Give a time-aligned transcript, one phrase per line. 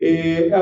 [0.00, 0.52] Eh,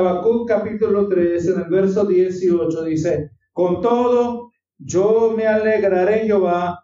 [0.47, 6.83] capítulo 3, en el verso 18 dice, con todo, yo me alegraré en Jehová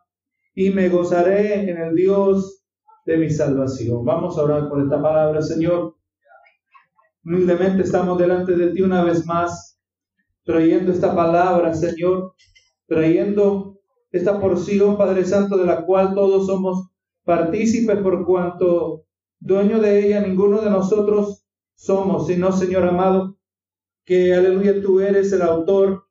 [0.53, 2.63] y me gozaré en el Dios
[3.05, 4.05] de mi salvación.
[4.05, 5.95] Vamos a orar por esta palabra, Señor.
[7.25, 9.79] Humildemente estamos delante de ti una vez más,
[10.43, 12.33] trayendo esta palabra, Señor,
[12.85, 13.79] trayendo
[14.11, 16.91] esta porción, Padre Santo, de la cual todos somos
[17.23, 19.05] partícipes por cuanto
[19.39, 21.42] dueño de ella ninguno de nosotros
[21.83, 23.37] somos, sino, Señor amado,
[24.05, 26.05] que, aleluya, tú eres el autor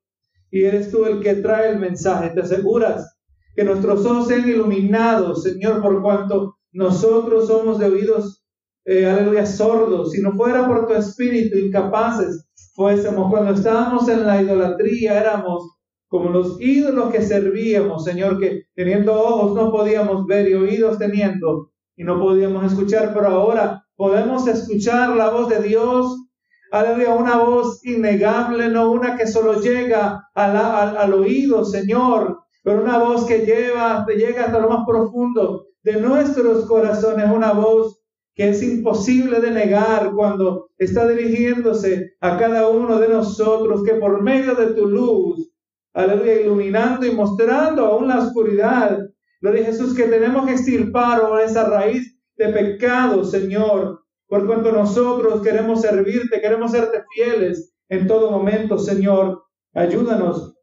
[0.51, 2.31] y eres tú el que trae el mensaje.
[2.31, 3.17] Te aseguras
[3.57, 8.45] que nuestros ojos sean iluminados, Señor, por cuanto nosotros somos de oídos,
[8.85, 10.13] eh, aleluya, sordos.
[10.13, 13.31] Si no fuera por tu espíritu, incapaces fuésemos.
[13.31, 15.71] Cuando estábamos en la idolatría, éramos
[16.09, 21.71] como los ídolos que servíamos, Señor, que teniendo ojos no podíamos ver y oídos teniendo
[21.97, 26.27] y no podíamos escuchar, pero ahora podemos escuchar la voz de Dios.
[26.71, 33.27] Aleluya, una voz innegable, no una que solo llega al, oído, Señor, pero una voz
[33.27, 38.01] que lleva, llega hasta lo más profundo de nuestros corazones, una voz
[38.35, 44.23] que es imposible de negar cuando está dirigiéndose a cada uno de nosotros, que por
[44.23, 45.53] medio de tu luz,
[45.93, 48.99] aleluya, iluminando y mostrando aún la oscuridad,
[49.41, 55.43] lo de Jesús, que tenemos que extirpar esa raíz de pecado, Señor, por cuanto nosotros
[55.43, 59.43] queremos servirte, queremos serte fieles en todo momento, Señor.
[59.75, 60.55] Ayúdanos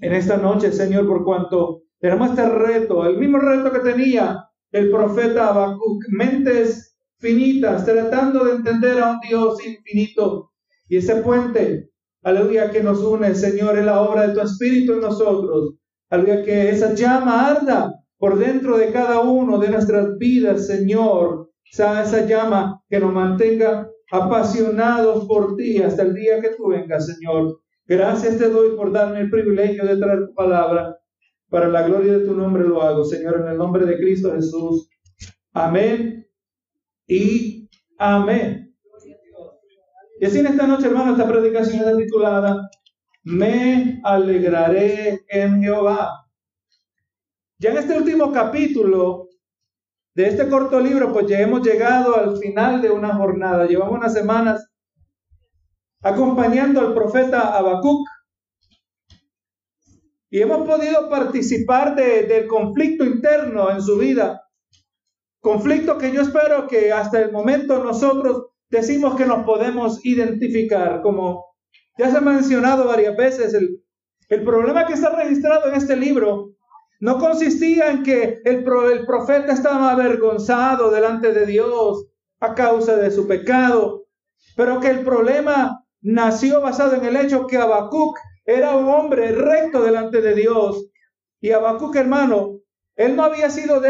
[0.00, 4.90] en esta noche, Señor, por cuanto tenemos este reto, el mismo reto que tenía el
[4.90, 10.50] profeta Habacuc, mentes finitas, tratando de entender a un Dios infinito.
[10.88, 11.90] Y ese puente,
[12.22, 15.74] aleluya, que nos une, Señor, es la obra de tu Espíritu en nosotros.
[16.10, 21.50] Aleluya, que esa llama arda por dentro de cada uno de nuestras vidas, Señor.
[21.70, 27.06] Esa, esa llama que nos mantenga apasionados por ti hasta el día que tú vengas,
[27.06, 27.60] Señor.
[27.86, 30.96] Gracias te doy por darme el privilegio de traer tu palabra.
[31.48, 34.88] Para la gloria de tu nombre lo hago, Señor, en el nombre de Cristo Jesús.
[35.52, 36.26] Amén
[37.06, 37.68] y
[37.98, 38.74] amén.
[40.18, 42.68] Y así en esta noche, hermano, esta predicación está titulada
[43.22, 46.25] Me alegraré en Jehová.
[47.58, 49.30] Ya en este último capítulo
[50.14, 53.66] de este corto libro, pues ya hemos llegado al final de una jornada.
[53.66, 54.68] Llevamos unas semanas
[56.02, 58.06] acompañando al profeta Habacuc
[60.28, 64.42] y hemos podido participar del conflicto interno en su vida.
[65.40, 71.00] Conflicto que yo espero que hasta el momento nosotros decimos que nos podemos identificar.
[71.00, 71.56] Como
[71.96, 73.82] ya se ha mencionado varias veces, el,
[74.28, 76.55] el problema que está registrado en este libro
[77.00, 82.06] no consistía en que el, el profeta estaba avergonzado delante de Dios
[82.40, 84.06] a causa de su pecado,
[84.56, 89.82] pero que el problema nació basado en el hecho que Habacuc era un hombre recto
[89.82, 90.88] delante de Dios.
[91.40, 92.60] Y Habacuc, hermano,
[92.94, 93.82] él no había sido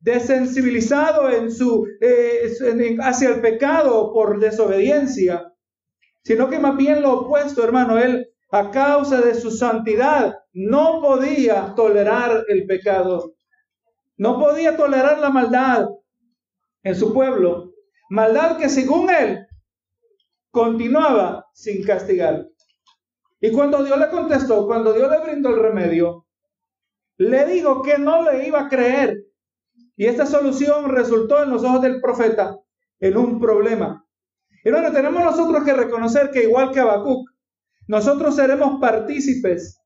[0.00, 2.52] desensibilizado en su, eh,
[3.00, 5.52] hacia el pecado por desobediencia,
[6.22, 11.74] sino que más bien lo opuesto, hermano, él a causa de su santidad no podía
[11.74, 13.34] tolerar el pecado,
[14.16, 15.88] no podía tolerar la maldad
[16.84, 17.72] en su pueblo,
[18.10, 19.44] maldad que según él
[20.52, 22.46] continuaba sin castigar.
[23.40, 26.24] Y cuando Dios le contestó, cuando Dios le brindó el remedio,
[27.16, 29.16] le dijo que no le iba a creer.
[29.96, 32.56] Y esta solución resultó en los ojos del profeta
[33.00, 34.06] en un problema.
[34.64, 37.33] Y bueno, tenemos nosotros que reconocer que igual que Habacuc,
[37.86, 39.80] nosotros seremos partícipes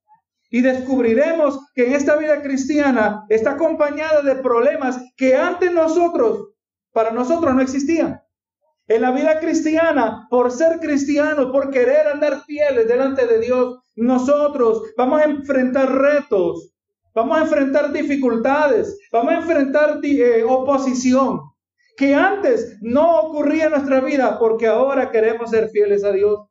[0.50, 6.54] y descubriremos que en esta vida cristiana está acompañada de problemas que antes nosotros,
[6.92, 8.20] para nosotros no existían.
[8.86, 14.82] En la vida cristiana, por ser cristianos, por querer andar fieles delante de Dios, nosotros
[14.97, 16.72] vamos a enfrentar retos,
[17.15, 21.41] vamos a enfrentar dificultades, vamos a enfrentar eh, oposición
[21.98, 26.47] que antes no ocurría en nuestra vida porque ahora queremos ser fieles a Dios.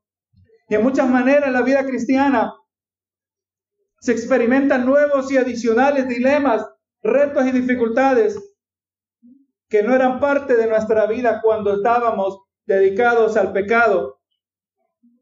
[0.70, 2.54] Y en muchas maneras en la vida cristiana
[4.00, 6.66] se experimentan nuevos y adicionales dilemas,
[7.02, 8.38] retos y dificultades
[9.70, 14.22] que no eran parte de nuestra vida cuando estábamos dedicados al pecado.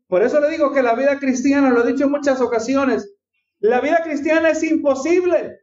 [0.08, 3.16] Por eso le digo que la vida cristiana, lo he dicho en muchas ocasiones,
[3.60, 5.62] la vida cristiana es imposible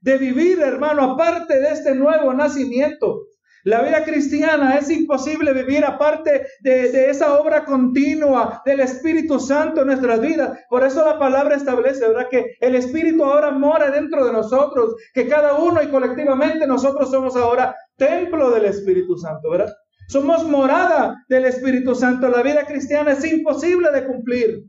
[0.00, 3.27] de vivir, hermano, aparte de este nuevo nacimiento.
[3.64, 9.88] La vida cristiana es imposible vivir aparte de, esa obra continua del Espíritu Santo en
[9.88, 10.58] nuestras vidas.
[10.68, 12.28] Por eso la palabra establece, ¿verdad?
[12.30, 17.36] Que el Espíritu ahora mora dentro de nosotros, que cada uno y colectivamente nosotros somos
[17.36, 19.74] ahora templo del Espíritu Santo, ¿verdad?
[20.08, 22.28] Somos morada del Espíritu Santo.
[22.28, 24.64] La vida cristiana es imposible de cumplir.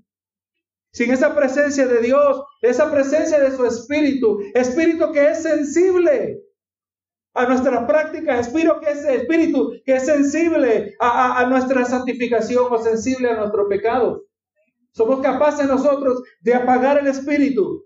[0.92, 6.42] Sin esa presencia de Dios, esa presencia de su Espíritu, Espíritu que es sensible
[7.40, 12.78] a nuestras prácticas, Espíritu que es, espíritu que es sensible a, a nuestra santificación o
[12.78, 14.24] sensible a nuestro pecado.
[14.92, 17.86] Somos capaces nosotros de apagar el Espíritu.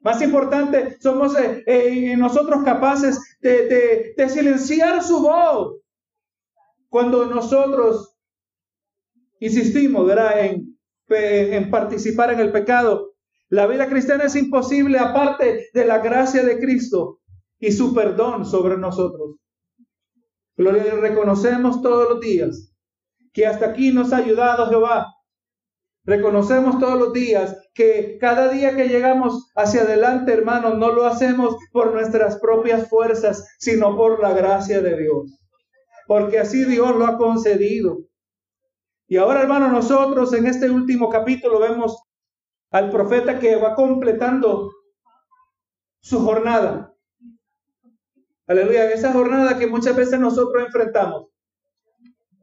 [0.00, 5.80] Más importante, somos eh, eh, nosotros capaces de, de, silenciar su voz
[6.88, 8.16] cuando nosotros
[9.40, 10.10] insistimos.
[10.36, 10.74] En,
[11.08, 13.12] en participar en el pecado.
[13.50, 17.20] La vida cristiana es imposible aparte de la gracia de Cristo
[17.58, 19.36] y su perdón sobre nosotros.
[20.56, 22.72] Gloria reconocemos todos los días
[23.32, 25.12] que hasta aquí nos ha ayudado Jehová.
[26.04, 31.56] Reconocemos todos los días que cada día que llegamos hacia adelante, hermanos, no lo hacemos
[31.72, 35.40] por nuestras propias fuerzas, sino por la gracia de Dios.
[36.06, 38.00] Porque así Dios lo ha concedido.
[39.08, 42.00] Y ahora, hermanos, nosotros en este último capítulo vemos
[42.70, 44.70] al profeta que va completando
[46.00, 46.93] su jornada.
[48.46, 51.28] Aleluya, esa jornada que muchas veces nosotros enfrentamos.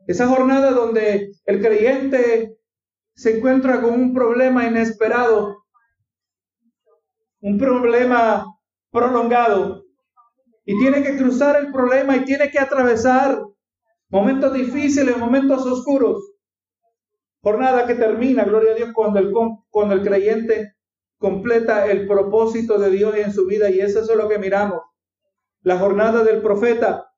[0.07, 2.57] Esa jornada donde el creyente
[3.13, 5.63] se encuentra con un problema inesperado,
[7.42, 8.48] un problema
[8.89, 9.83] prolongado,
[10.65, 13.44] y tiene que cruzar el problema y tiene que atravesar
[14.09, 16.33] momentos difíciles, momentos oscuros.
[17.44, 19.31] Jornada que termina, gloria a Dios, cuando el,
[19.69, 20.74] cuando el creyente
[21.19, 24.81] completa el propósito de Dios en su vida, y eso es lo que miramos.
[25.63, 27.11] La jornada del profeta,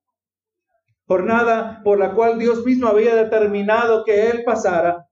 [1.06, 5.07] jornada por la cual Dios mismo había determinado que él pasara,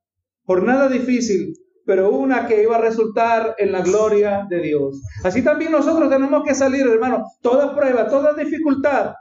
[0.45, 1.53] jornada difícil,
[1.85, 5.01] pero una que iba a resultar en la gloria de Dios.
[5.23, 9.13] Así también nosotros tenemos que salir, hermano, toda prueba, toda dificultad,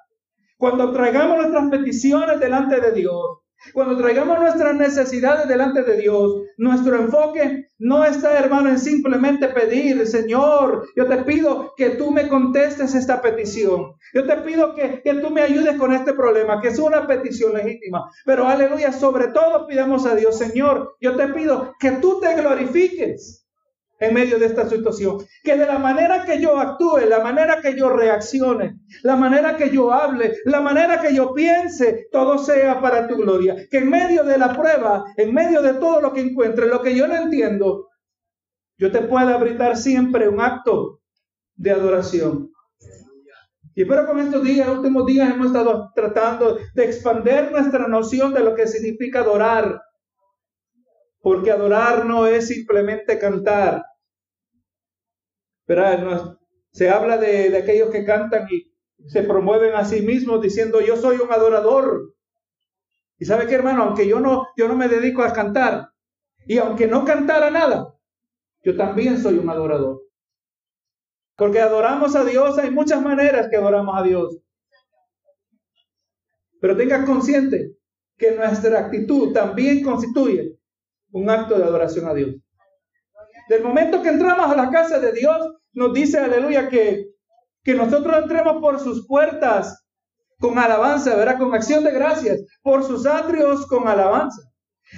[0.57, 3.40] cuando traigamos nuestras peticiones delante de Dios,
[3.73, 10.07] cuando traigamos nuestras necesidades delante de Dios, nuestro enfoque no está, hermano, en simplemente pedir,
[10.07, 13.95] Señor, yo te pido que tú me contestes esta petición.
[14.13, 17.55] Yo te pido que, que tú me ayudes con este problema, que es una petición
[17.55, 18.11] legítima.
[18.25, 23.47] Pero aleluya, sobre todo pidamos a Dios, Señor, yo te pido que tú te glorifiques
[24.01, 25.19] en medio de esta situación.
[25.45, 29.71] Que de la manera que yo actúe, la manera que yo reaccione, la manera que
[29.71, 33.55] yo hable, la manera que yo piense, todo sea para tu gloria.
[33.71, 36.97] Que en medio de la prueba, en medio de todo lo que encuentre, lo que
[36.97, 37.89] yo no entiendo,
[38.79, 41.01] yo te pueda brindar siempre un acto
[41.55, 42.51] de adoración.
[43.75, 48.41] Y espero con estos días, últimos días, hemos estado tratando de expandir nuestra noción de
[48.41, 49.81] lo que significa adorar.
[51.21, 53.85] Porque adorar no es simplemente cantar,
[56.73, 58.73] se habla de, aquellos que cantan y
[59.09, 62.15] se promueven a sí mismos diciendo yo soy un adorador.
[63.19, 65.91] Y sabe qué hermano, aunque yo no, yo no me dedico a cantar
[66.47, 67.95] y aunque no cantara nada,
[68.63, 70.03] yo también soy un adorador.
[71.37, 74.39] Porque adoramos a Dios, hay muchas maneras que adoramos a Dios.
[76.61, 77.77] Pero tenga consciente
[78.19, 80.59] que nuestra actitud también constituye
[81.13, 82.37] un acto de adoración a Dios.
[83.51, 85.37] Del momento que entramos a la casa de Dios,
[85.73, 87.07] nos dice, aleluya, que,
[87.65, 89.85] que nosotros entremos por sus puertas
[90.39, 91.37] con alabanza, ¿verdad?
[91.37, 94.41] Con acción de gracias, por sus atrios con alabanza.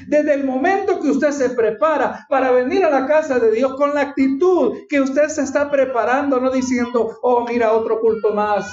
[0.07, 3.95] Desde el momento que usted se prepara para venir a la casa de Dios con
[3.95, 8.71] la actitud que usted se está preparando, no diciendo, oh, mira, otro culto más.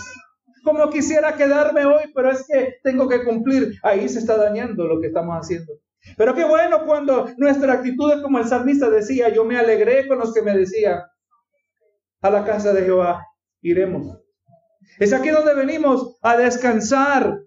[0.66, 3.76] Como quisiera quedarme hoy, pero es que tengo que cumplir.
[3.84, 5.72] Ahí se está dañando lo que estamos haciendo.
[6.18, 10.20] Pero qué bueno cuando nuestra actitud es como el salmista decía, yo me alegré con
[10.20, 11.02] los que me decían,
[12.22, 13.26] a la casa de Jehová
[13.62, 14.18] iremos.
[15.00, 17.40] Es aquí donde venimos a descansar.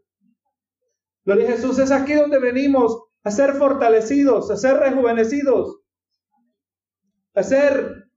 [1.25, 5.81] Lo de Jesús, es aquí donde venimos a ser fortalecidos, a ser rejuvenecidos,
[7.35, 8.09] a ser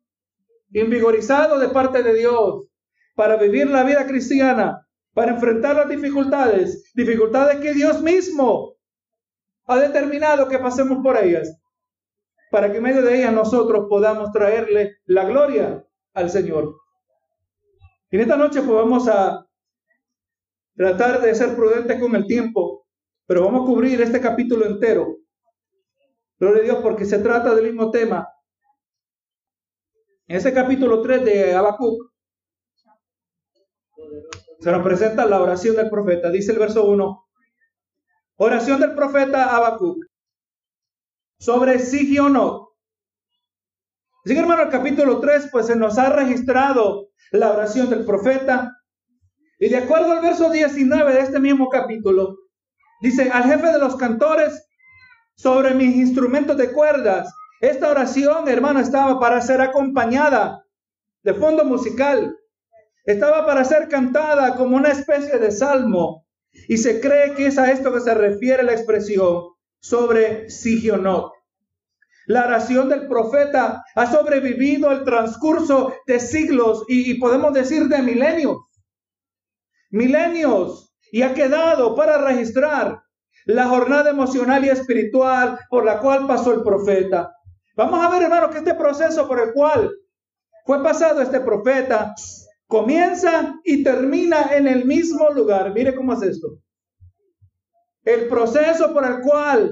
[0.72, 2.68] invigorizados de parte de Dios
[3.16, 8.75] para vivir la vida cristiana, para enfrentar las dificultades, dificultades que Dios mismo
[9.68, 11.60] ha determinado que pasemos por ellas,
[12.52, 16.76] para que en medio de ellas nosotros podamos traerle la gloria al Señor.
[18.12, 19.46] En esta noche pues vamos a
[20.76, 22.86] tratar de ser prudentes con el tiempo,
[23.26, 25.18] pero vamos a cubrir este capítulo entero.
[26.38, 28.28] Gloria a Dios porque se trata del mismo tema.
[30.28, 32.12] En ese capítulo 3 de Habacuc
[34.60, 36.30] se nos presenta la oración del profeta.
[36.30, 37.25] Dice el verso 1.
[38.38, 40.06] Oración del profeta Habacuc
[41.40, 42.70] sobre Sigionot
[44.24, 48.76] Así que hermano, el capítulo 3 pues se nos ha registrado la oración del profeta.
[49.60, 52.36] Y de acuerdo al verso 19 de este mismo capítulo,
[53.02, 54.68] Dice, al jefe de los cantores
[55.36, 57.34] sobre mis instrumentos de cuerdas.
[57.62, 60.66] Esta oración, hermano, estaba para ser acompañada
[61.24, 62.36] de fondo musical.
[63.04, 66.25] Estaba para ser cantada como una especie de salmo.
[66.68, 71.32] Y se cree que es a esto que se refiere la expresión sobre Sigionot.
[72.28, 78.02] La oración del profeta ha sobrevivido el transcurso de siglos y, y podemos decir de
[78.02, 78.58] milenios.
[79.92, 80.94] Milenios.
[81.12, 83.04] Y ha quedado para registrar
[83.46, 87.32] la jornada emocional y espiritual por la cual pasó el profeta.
[87.76, 89.92] Vamos a ver, hermano, que este proceso por el cual
[90.66, 92.14] fue pasado este profeta
[92.68, 95.74] comienza y termina en el mismo lugar.
[95.74, 96.60] Mire cómo es esto.
[98.04, 99.72] El proceso por el cual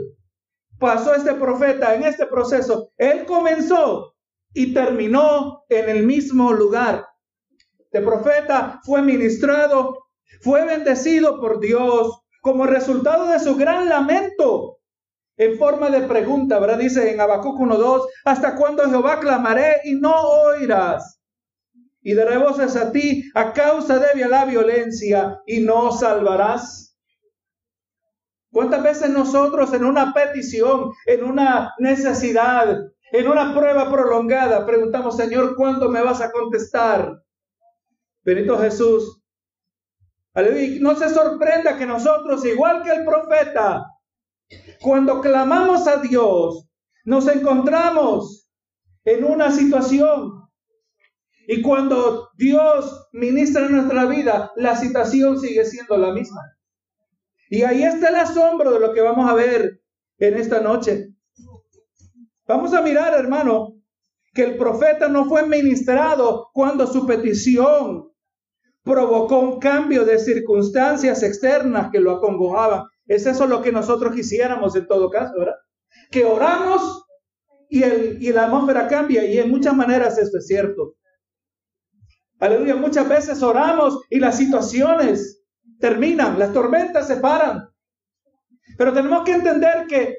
[0.80, 4.16] pasó este profeta, en este proceso, él comenzó
[4.54, 7.08] y terminó en el mismo lugar.
[7.80, 10.06] Este profeta fue ministrado,
[10.42, 14.80] fue bendecido por Dios como resultado de su gran lamento
[15.38, 16.78] en forma de pregunta, ¿verdad?
[16.78, 21.23] Dice en Habacuc 1.2, ¿hasta cuándo Jehová clamaré y no oirás?
[22.04, 26.98] Y de voces a ti a causa de la violencia y no salvarás.
[28.52, 32.78] ¿Cuántas veces nosotros en una petición, en una necesidad,
[33.12, 37.24] en una prueba prolongada, preguntamos, Señor, ¿cuándo me vas a contestar?
[38.24, 39.22] Benito Jesús.
[40.82, 43.86] No se sorprenda que nosotros, igual que el profeta,
[44.82, 46.68] cuando clamamos a Dios,
[47.06, 48.50] nos encontramos
[49.06, 50.43] en una situación.
[51.48, 56.42] Y cuando Dios ministra en nuestra vida, la situación sigue siendo la misma.
[57.50, 59.82] Y ahí está el asombro de lo que vamos a ver
[60.18, 61.10] en esta noche.
[62.48, 63.76] Vamos a mirar, hermano,
[64.34, 68.12] que el profeta no fue ministrado cuando su petición
[68.84, 72.84] provocó un cambio de circunstancias externas que lo acongojaban.
[73.06, 75.56] Es eso lo que nosotros quisiéramos en todo caso, ¿verdad?
[76.10, 77.06] Que oramos
[77.70, 80.96] y, el, y la atmósfera cambia y en muchas maneras esto es cierto.
[82.44, 85.42] Aleluya, muchas veces oramos y las situaciones
[85.80, 87.70] terminan, las tormentas se paran.
[88.78, 90.18] Pero tenemos que entender que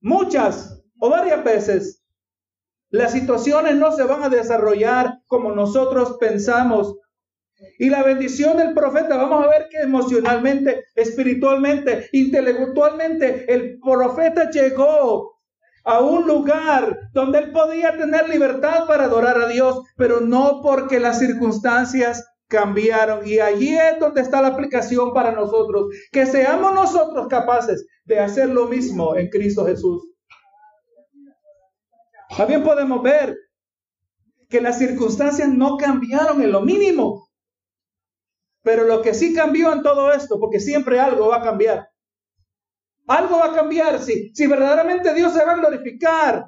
[0.00, 2.02] muchas o varias veces
[2.88, 6.96] las situaciones no se van a desarrollar como nosotros pensamos
[7.78, 15.29] y la bendición del profeta, vamos a ver que emocionalmente, espiritualmente, intelectualmente, el profeta llegó
[15.84, 21.00] a un lugar donde él podía tener libertad para adorar a Dios, pero no porque
[21.00, 23.26] las circunstancias cambiaron.
[23.26, 28.48] Y allí es donde está la aplicación para nosotros, que seamos nosotros capaces de hacer
[28.50, 30.02] lo mismo en Cristo Jesús.
[32.36, 33.36] También podemos ver
[34.48, 37.28] que las circunstancias no cambiaron en lo mínimo.
[38.62, 41.88] Pero lo que sí cambió en todo esto, porque siempre algo va a cambiar.
[43.10, 46.46] Algo va a cambiar si, si verdaderamente Dios se va a glorificar.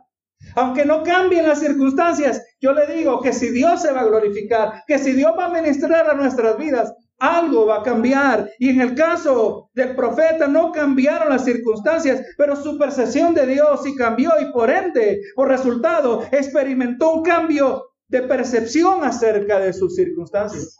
[0.55, 4.85] Aunque no cambien las circunstancias, yo le digo que si Dios se va a glorificar,
[4.87, 8.49] que si Dios va a ministrar a nuestras vidas, algo va a cambiar.
[8.61, 13.83] Y en el caso del profeta no cambiaron las circunstancias, pero su percepción de Dios
[13.83, 19.97] sí cambió y por ende, por resultado, experimentó un cambio de percepción acerca de sus
[19.97, 20.77] circunstancias.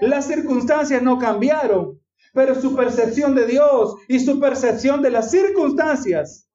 [0.00, 2.00] Las circunstancias no cambiaron,
[2.36, 6.50] pero su percepción de Dios y su percepción de las circunstancias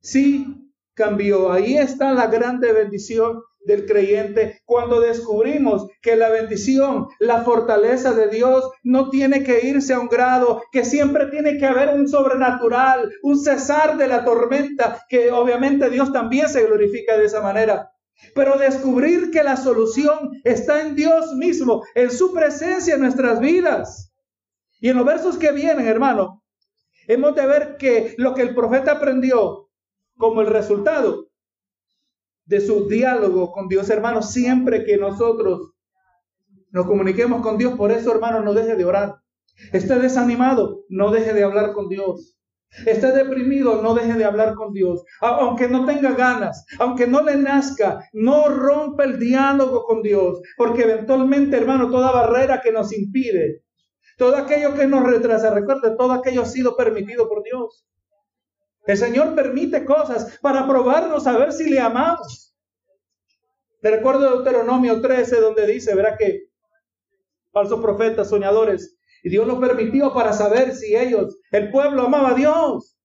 [0.00, 0.46] sí
[0.94, 1.50] cambió.
[1.50, 8.28] Ahí está la grande bendición del creyente cuando descubrimos que la bendición, la fortaleza de
[8.28, 13.10] Dios no tiene que irse a un grado, que siempre tiene que haber un sobrenatural,
[13.22, 17.90] un cesar de la tormenta, que obviamente Dios también se glorifica de esa manera.
[18.36, 24.07] Pero descubrir que la solución está en Dios mismo, en su presencia en nuestras vidas.
[24.80, 26.42] Y en los versos que vienen, hermano,
[27.06, 29.70] hemos de ver que lo que el profeta aprendió
[30.16, 31.28] como el resultado
[32.44, 35.72] de su diálogo con Dios, hermano, siempre que nosotros
[36.70, 39.16] nos comuniquemos con Dios, por eso, hermano, no deje de orar.
[39.72, 42.38] Esté desanimado, no deje de hablar con Dios.
[42.86, 45.02] Esté deprimido, no deje de hablar con Dios.
[45.20, 50.40] Aunque no tenga ganas, aunque no le nazca, no rompa el diálogo con Dios.
[50.56, 53.64] Porque eventualmente, hermano, toda barrera que nos impide,
[54.18, 57.86] todo aquello que nos retrasa, recuerde, todo aquello ha sido permitido por Dios.
[58.84, 62.52] El Señor permite cosas para probarnos a ver si le amamos.
[63.80, 66.48] Te recuerdo Deuteronomio 13, donde dice, verá que
[67.52, 72.34] falsos profetas, soñadores, y Dios lo permitió para saber si ellos, el pueblo, amaba a
[72.34, 72.98] Dios.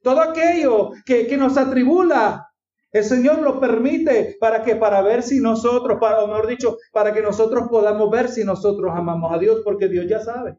[0.00, 2.53] Todo aquello que, que nos atribula,
[2.94, 7.12] el Señor lo permite para que, para ver si nosotros, para, o mejor dicho, para
[7.12, 10.56] que nosotros podamos ver si nosotros amamos a Dios, porque Dios ya sabe.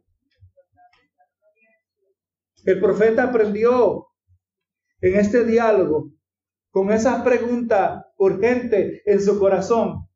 [2.66, 4.08] El profeta aprendió
[5.00, 6.12] en este diálogo
[6.72, 10.10] con esa pregunta urgente en su corazón.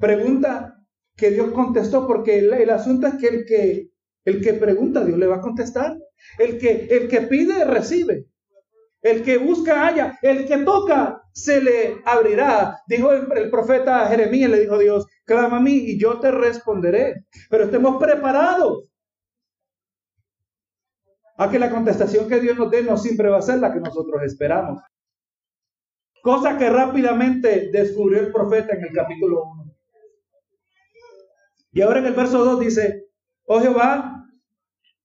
[0.00, 0.82] Pregunta
[1.16, 3.90] que Dios contestó porque el, asunto es que el que
[4.24, 5.96] el que pregunta Dios le va a contestar.
[6.40, 8.26] El que el que pide recibe.
[9.00, 12.80] El que busca haya, el que toca se le abrirá.
[12.86, 17.26] Dijo el, profeta Jeremías, le dijo Dios, clama a mí y yo te responderé.
[17.48, 18.88] Pero estemos preparados
[21.36, 23.80] a que la contestación que Dios nos dé no siempre va a ser la que
[23.80, 24.82] nosotros esperamos.
[26.22, 29.76] Cosa que rápidamente descubrió el profeta en el capítulo 1.
[31.72, 33.06] Y ahora en el verso 2 dice,
[33.44, 34.26] oh Jehová,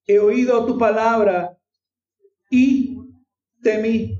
[0.08, 1.58] he oído tu palabra
[2.50, 3.00] y
[3.62, 4.20] temí.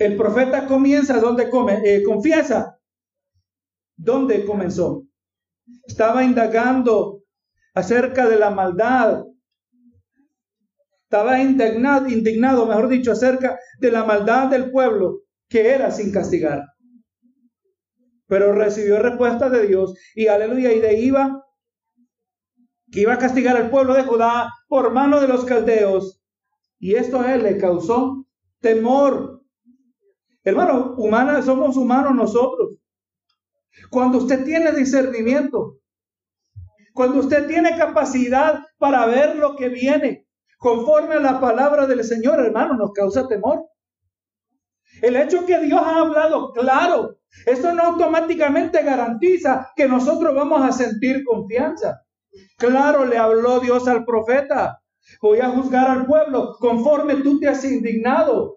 [0.00, 2.76] El profeta comienza donde come, eh, confiesa.
[3.96, 5.04] ¿Dónde comenzó?
[5.84, 7.22] Estaba indagando
[7.74, 9.24] acerca de la maldad
[11.10, 16.64] estaba indignado, indignado, mejor dicho, acerca de la maldad del pueblo que era sin castigar.
[18.28, 21.44] Pero recibió respuesta de Dios y aleluya, y de iba,
[22.92, 26.22] que iba a castigar al pueblo de Judá por mano de los caldeos.
[26.78, 28.24] Y esto a él le causó
[28.60, 29.39] temor.
[30.50, 32.76] Hermano, humana, somos humanos nosotros.
[33.88, 35.78] Cuando usted tiene discernimiento,
[36.92, 40.26] cuando usted tiene capacidad para ver lo que viene,
[40.58, 43.64] conforme a la palabra del Señor, hermano, nos causa temor.
[45.00, 47.16] El hecho que Dios ha hablado claro,
[47.46, 52.02] eso no automáticamente garantiza que nosotros vamos a sentir confianza.
[52.58, 54.82] Claro, le habló Dios al profeta.
[55.22, 58.56] Voy a juzgar al pueblo conforme tú te has indignado.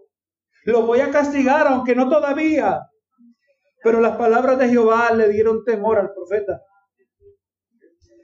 [0.66, 2.82] Lo voy a castigar, aunque no todavía.
[3.84, 6.62] Pero las palabras de Jehová le dieron temor al profeta.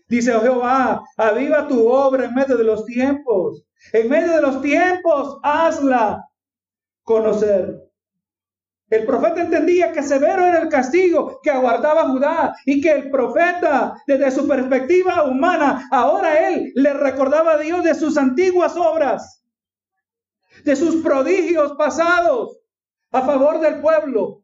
[0.08, 3.64] Dice oh Jehová, aviva tu obra en medio de los tiempos.
[3.94, 6.26] En medio de los tiempos, hazla
[7.04, 7.90] conocer.
[8.90, 13.94] El profeta entendía que severo era el castigo que aguardaba Judá y que el profeta,
[14.08, 19.39] desde su perspectiva humana, ahora él le recordaba a Dios de sus antiguas obras,
[20.64, 22.60] de sus prodigios pasados
[23.12, 24.44] a favor del pueblo.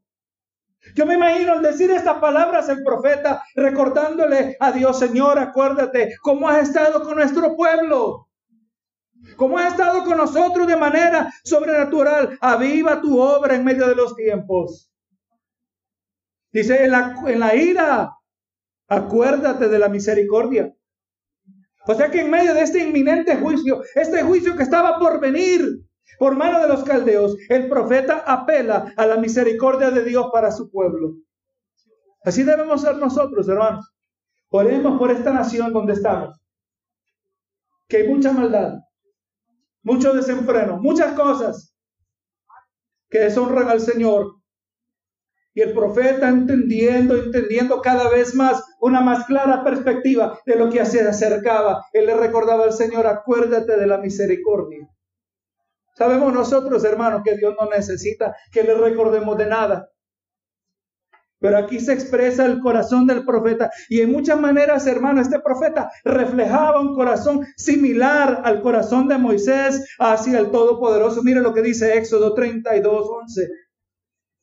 [0.94, 6.48] Yo me imagino al decir estas palabras el profeta recordándole a Dios, Señor, acuérdate cómo
[6.48, 8.30] has estado con nuestro pueblo.
[9.36, 12.38] Cómo has estado con nosotros de manera sobrenatural.
[12.40, 14.92] Aviva tu obra en medio de los tiempos.
[16.52, 18.16] Dice, en la, en la ira,
[18.88, 20.74] acuérdate de la misericordia.
[21.88, 25.85] O sea que en medio de este inminente juicio, este juicio que estaba por venir,
[26.18, 30.70] por mano de los caldeos, el profeta apela a la misericordia de Dios para su
[30.70, 31.16] pueblo.
[32.24, 33.92] Así debemos ser nosotros, hermanos.
[34.50, 36.40] Oremos por esta nación donde estamos.
[37.88, 38.80] Que hay mucha maldad,
[39.84, 41.76] mucho desenfreno, muchas cosas
[43.10, 44.36] que deshonran al Señor.
[45.54, 50.86] Y el profeta entendiendo, entendiendo cada vez más una más clara perspectiva de lo que
[50.86, 51.86] se acercaba.
[51.94, 54.90] Él le recordaba al Señor, acuérdate de la misericordia.
[55.96, 59.90] Sabemos nosotros, hermanos, que Dios no necesita que le recordemos de nada.
[61.40, 63.70] Pero aquí se expresa el corazón del profeta.
[63.90, 69.96] Y en muchas maneras, hermano, este profeta reflejaba un corazón similar al corazón de Moisés
[70.00, 71.24] hacia el Todopoderoso.
[71.24, 73.50] Mire lo que dice Éxodo 32, 11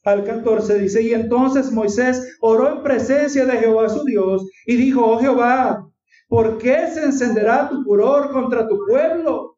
[0.04, 0.78] al 14.
[0.78, 5.88] Dice, y entonces Moisés oró en presencia de Jehová su Dios y dijo, oh Jehová,
[6.28, 9.51] ¿por qué se encenderá tu furor contra tu pueblo?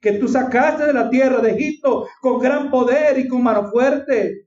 [0.00, 4.46] Que tú sacaste de la tierra de Egipto con gran poder y con mano fuerte.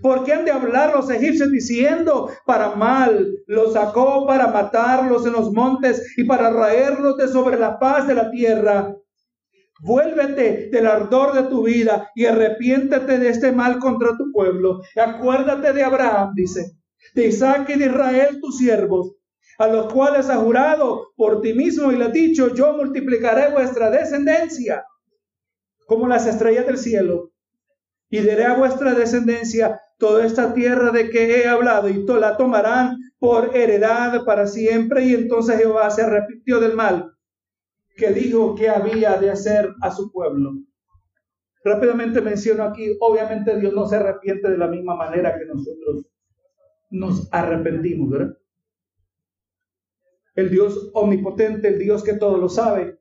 [0.00, 3.28] ¿Por qué han de hablar los egipcios diciendo para mal?
[3.46, 8.14] Los sacó para matarlos en los montes y para raerlos de sobre la paz de
[8.14, 8.94] la tierra.
[9.80, 14.80] Vuélvete del ardor de tu vida y arrepiéntete de este mal contra tu pueblo.
[14.96, 16.76] Acuérdate de Abraham, dice,
[17.14, 19.16] de Isaac y de Israel, tus siervos,
[19.58, 23.90] a los cuales ha jurado por ti mismo y le ha dicho, yo multiplicaré vuestra
[23.90, 24.84] descendencia
[25.86, 27.32] como las estrellas del cielo,
[28.08, 32.98] y daré a vuestra descendencia toda esta tierra de que he hablado, y la tomarán
[33.18, 35.04] por heredad para siempre.
[35.04, 37.14] Y entonces Jehová se arrepintió del mal
[37.96, 40.52] que dijo que había de hacer a su pueblo.
[41.64, 46.06] Rápidamente menciono aquí, obviamente Dios no se arrepiente de la misma manera que nosotros
[46.90, 48.36] nos arrepentimos, ¿verdad?
[50.34, 52.98] El Dios omnipotente, el Dios que todo lo sabe,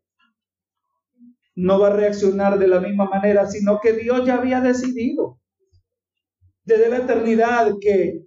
[1.62, 5.40] no va a reaccionar de la misma manera, sino que Dios ya había decidido
[6.64, 8.26] desde la eternidad que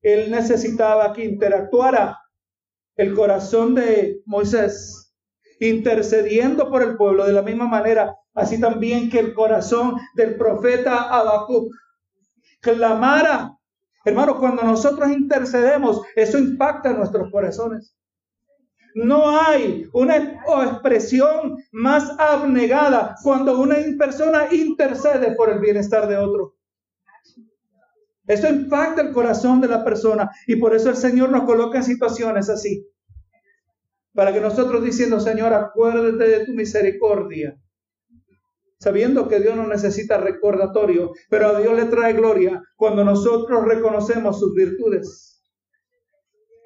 [0.00, 2.18] Él necesitaba que interactuara
[2.96, 5.12] el corazón de Moisés
[5.60, 11.02] intercediendo por el pueblo de la misma manera, así también que el corazón del profeta
[11.02, 11.70] Habacuc
[12.60, 13.54] clamara.
[14.04, 17.94] Hermano, cuando nosotros intercedemos, eso impacta en nuestros corazones.
[18.94, 26.54] No hay una expresión más abnegada cuando una persona intercede por el bienestar de otro.
[28.26, 31.84] Eso impacta el corazón de la persona y por eso el Señor nos coloca en
[31.84, 32.86] situaciones así.
[34.12, 37.58] Para que nosotros diciendo, Señor, acuérdate de tu misericordia.
[38.80, 44.38] Sabiendo que Dios no necesita recordatorio, pero a Dios le trae gloria cuando nosotros reconocemos
[44.38, 45.27] sus virtudes.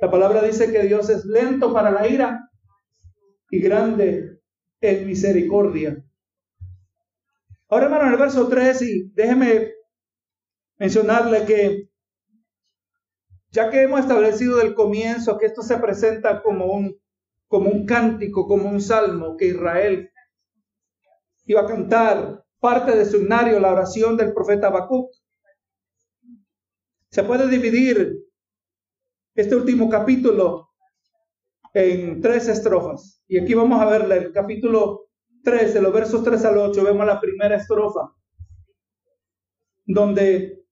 [0.03, 2.51] La palabra dice que Dios es lento para la ira
[3.49, 4.41] y grande
[4.81, 6.05] en misericordia.
[7.69, 9.71] Ahora, hermano, en el verso 3, y déjeme
[10.77, 11.88] mencionarle que
[13.53, 17.01] ya que hemos establecido del comienzo que esto se presenta como un,
[17.47, 20.11] como un cántico, como un salmo que Israel
[21.47, 25.12] iba a cantar, parte de su himnario, la oración del profeta Habacuc,
[27.09, 28.32] se puede dividir
[29.35, 30.71] este último capítulo
[31.75, 33.23] en tres estrofas.
[33.27, 35.09] Y aquí vamos a verle el capítulo
[35.42, 38.12] 3, de los versos 3 al 8, vemos la primera estrofa,
[39.85, 40.62] donde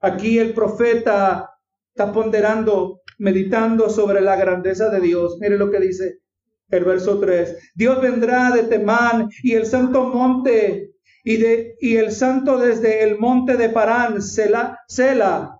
[0.00, 1.50] aquí el profeta
[1.94, 5.38] está ponderando, meditando sobre la grandeza de Dios.
[5.40, 6.20] Mire lo que dice
[6.68, 7.72] el verso 3.
[7.74, 10.92] Dios vendrá de Temán y el santo monte
[11.24, 15.57] y, de, y el santo desde el monte de Parán, Sela, Sela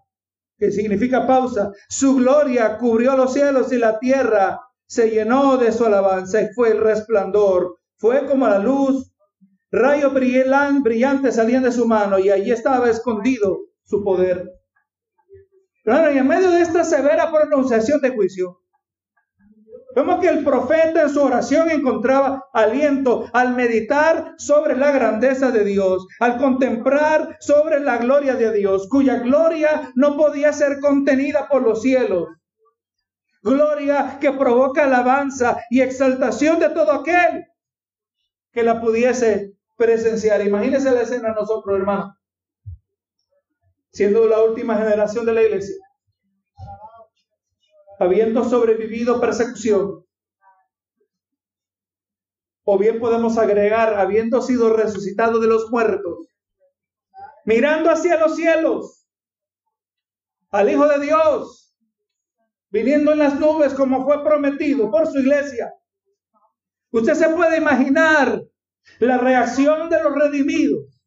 [0.59, 1.73] que significa pausa.
[1.89, 6.71] Su gloria cubrió los cielos y la tierra se llenó de su alabanza y fue
[6.71, 7.79] el resplandor.
[7.97, 9.13] Fue como la luz,
[9.71, 14.51] rayos brillantes salían de su mano y allí estaba escondido su poder.
[15.85, 18.61] Claro, y en medio de esta severa pronunciación de juicio,
[19.95, 25.65] Vemos que el profeta en su oración encontraba aliento al meditar sobre la grandeza de
[25.65, 31.63] Dios, al contemplar sobre la gloria de Dios, cuya gloria no podía ser contenida por
[31.63, 32.29] los cielos.
[33.43, 37.47] Gloria que provoca alabanza y exaltación de todo aquel
[38.53, 40.45] que la pudiese presenciar.
[40.47, 42.15] Imagínense la escena nosotros, hermanos,
[43.91, 45.88] siendo la última generación de la iglesia
[47.99, 50.05] habiendo sobrevivido persecución.
[52.65, 56.29] O bien podemos agregar, habiendo sido resucitado de los muertos,
[57.45, 59.07] mirando hacia los cielos,
[60.51, 61.75] al Hijo de Dios,
[62.71, 65.73] viniendo en las nubes como fue prometido por su iglesia.
[66.91, 68.43] Usted se puede imaginar
[68.99, 70.98] la reacción de los redimidos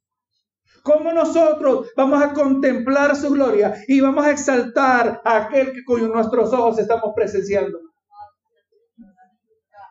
[0.84, 6.12] ¿Cómo nosotros vamos a contemplar su gloria y vamos a exaltar a aquel que con
[6.12, 7.80] nuestros ojos estamos presenciando?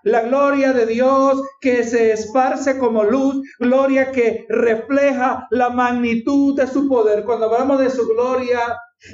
[0.02, 6.66] La gloria de Dios que se esparce como luz, gloria que refleja la magnitud de
[6.66, 7.22] su poder.
[7.24, 8.60] Cuando hablamos de su gloria,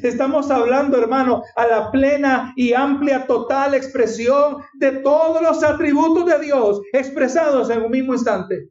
[0.02, 6.38] estamos hablando, hermano, a la plena y amplia, total expresión de todos los atributos de
[6.38, 8.70] Dios expresados en un mismo instante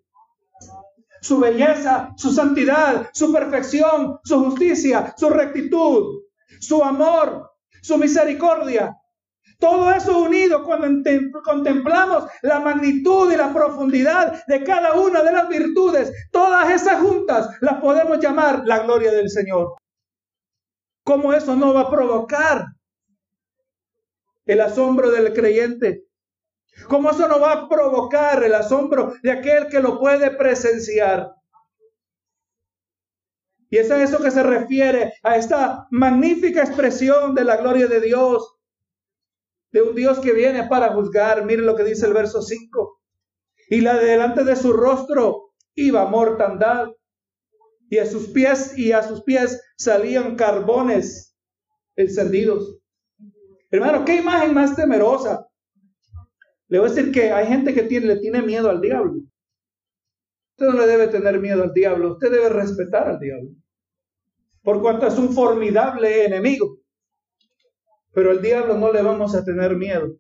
[1.25, 6.21] su belleza, su santidad, su perfección, su justicia, su rectitud,
[6.59, 8.95] su amor, su misericordia.
[9.57, 11.01] Todo eso unido cuando
[11.43, 17.57] contemplamos la magnitud y la profundidad de cada una de las virtudes, todas esas juntas
[17.59, 19.73] las podemos llamar la gloria del Señor.
[21.03, 22.65] ¿Cómo eso no va a provocar
[24.45, 26.04] el asombro del creyente?
[26.87, 31.33] ¿Cómo eso no va a provocar el asombro de aquel que lo puede presenciar?
[33.69, 37.99] Y es a eso que se refiere, a esta magnífica expresión de la gloria de
[37.99, 38.55] Dios,
[39.71, 41.43] de un Dios que viene para juzgar.
[41.45, 43.01] Miren lo que dice el verso 5.
[43.69, 46.89] Y la de delante de su rostro iba mortandad,
[47.89, 51.35] y a sus pies y a sus pies salían carbones
[51.95, 52.79] encendidos.
[53.71, 55.44] Hermano, qué imagen más temerosa.
[56.67, 59.21] Le voy a decir que hay gente que tiene, le tiene miedo al diablo.
[60.57, 63.49] Usted no le debe tener miedo al diablo, usted debe respetar al diablo.
[64.63, 66.79] Por cuanto es un formidable enemigo.
[68.13, 70.15] Pero al diablo no le vamos a tener miedo.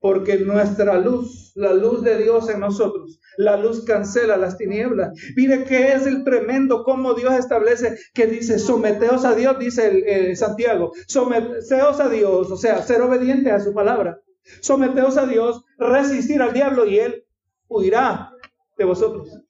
[0.00, 5.12] Porque nuestra luz, la luz de Dios en nosotros, la luz cancela las tinieblas.
[5.36, 10.36] Mire que es el tremendo cómo Dios establece que dice, someteos a Dios, dice el,
[10.36, 14.18] Santiago, someteos a Dios, o sea, ser obediente a su palabra.
[14.60, 17.26] Someteos a Dios, resistir al diablo y él
[17.68, 18.32] huirá
[18.76, 19.40] de vosotros.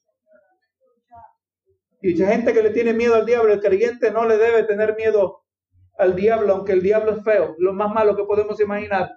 [2.03, 4.97] Y mucha gente que le tiene miedo al diablo, el creyente no le debe tener
[4.97, 5.43] miedo
[5.99, 9.11] al diablo, aunque el diablo es feo, lo más malo que podemos imaginar.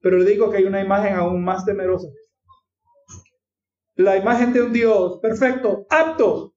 [0.00, 2.08] Pero le digo que hay una imagen aún más temerosa.
[3.94, 6.54] La imagen de un Dios perfecto, apto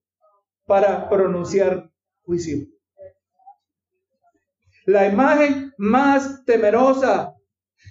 [0.66, 1.90] para pronunciar
[2.24, 2.68] juicio.
[4.86, 7.38] La imagen más temerosa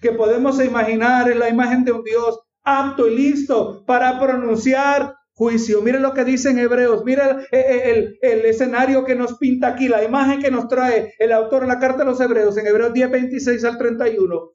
[0.01, 5.81] que podemos imaginar es la imagen de un Dios apto y listo para pronunciar juicio.
[5.83, 10.03] Mire lo que dice en Hebreos, mira el, el, escenario que nos pinta aquí, la
[10.03, 13.11] imagen que nos trae el autor en la carta de los Hebreos, en Hebreos 10,
[13.11, 14.53] 26 al 31.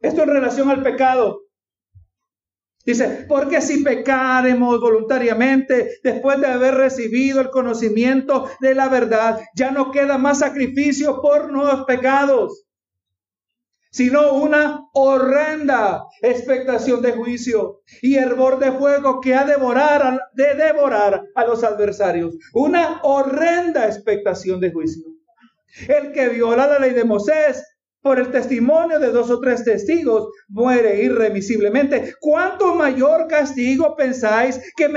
[0.00, 1.44] Esto en relación al pecado.
[2.84, 9.70] Dice, porque si pecaremos voluntariamente después de haber recibido el conocimiento de la verdad, ya
[9.70, 12.63] no queda más sacrificio por nuevos pecados,
[13.94, 21.22] sino una horrenda expectación de juicio y hervor de fuego que ha devorar, de devorar
[21.36, 22.34] a los adversarios.
[22.54, 25.04] Una horrenda expectación de juicio.
[25.86, 27.62] El que viola la ley de Moisés
[28.02, 32.14] por el testimonio de dos o tres testigos, muere irremisiblemente.
[32.20, 34.90] ¿Cuánto mayor castigo pensáis que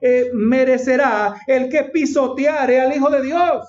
[0.00, 3.66] eh, merecerá el que pisoteare al Hijo de Dios?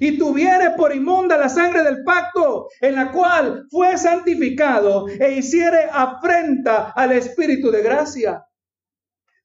[0.00, 5.88] Y tuviere por inmunda la sangre del pacto en la cual fue santificado e hiciere
[5.90, 8.44] afrenta al Espíritu de gracia.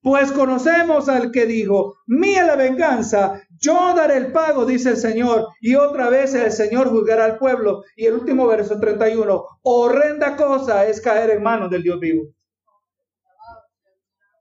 [0.02, 5.48] Pues conocemos al que dijo, mía la venganza, yo daré el pago, dice el Señor.
[5.60, 7.84] Y otra vez el Señor juzgará al pueblo.
[7.98, 12.24] Y el último verso 31, horrenda cosa es caer en manos del Dios vivo.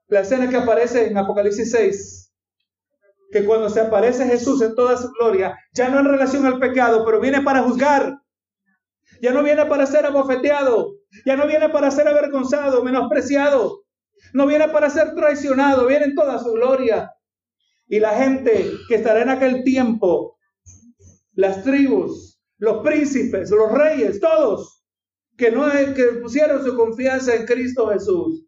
[0.07, 2.28] La escena que aparece en Apocalipsis 6,
[3.31, 7.05] que cuando se aparece Jesús en toda su gloria, ya no en relación al pecado,
[7.05, 8.19] pero viene para juzgar.
[9.21, 10.95] Ya no viene para ser abofeteado,
[11.27, 13.85] ya no viene para ser avergonzado, menospreciado,
[14.33, 17.13] no viene para ser traicionado, viene en toda su gloria.
[17.89, 20.39] Y la gente que estará en aquel tiempo,
[21.33, 24.85] las tribus, los príncipes, los reyes, todos,
[25.37, 28.48] que no que pusieron su confianza en Cristo Jesús,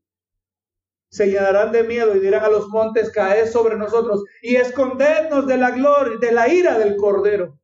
[1.10, 5.56] se llenarán de miedo y dirán a los montes, caed sobre nosotros y escondernos de
[5.58, 7.58] la gloria, de la ira del Cordero.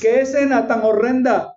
[0.00, 1.54] Qué escena tan horrenda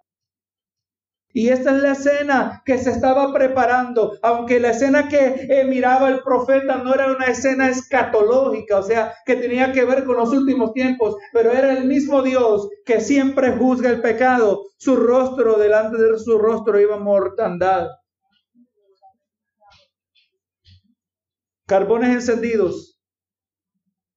[1.38, 6.10] y esta es la escena que se estaba preparando, aunque la escena que eh, miraba
[6.10, 10.32] el profeta no era una escena escatológica, o sea, que tenía que ver con los
[10.32, 14.63] últimos tiempos, pero era el mismo Dios que siempre juzga el pecado.
[14.77, 17.88] Su rostro, delante de su rostro iba mortandad.
[21.67, 22.97] Carbones encendidos,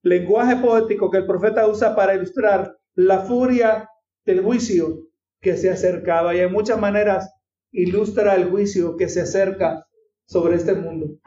[0.03, 3.89] lenguaje poético que el profeta usa para ilustrar la furia
[4.25, 5.09] del juicio
[5.41, 7.29] que se acercaba y en muchas maneras
[7.73, 9.85] ilustra el juicio que se acerca
[10.27, 11.19] sobre este mundo.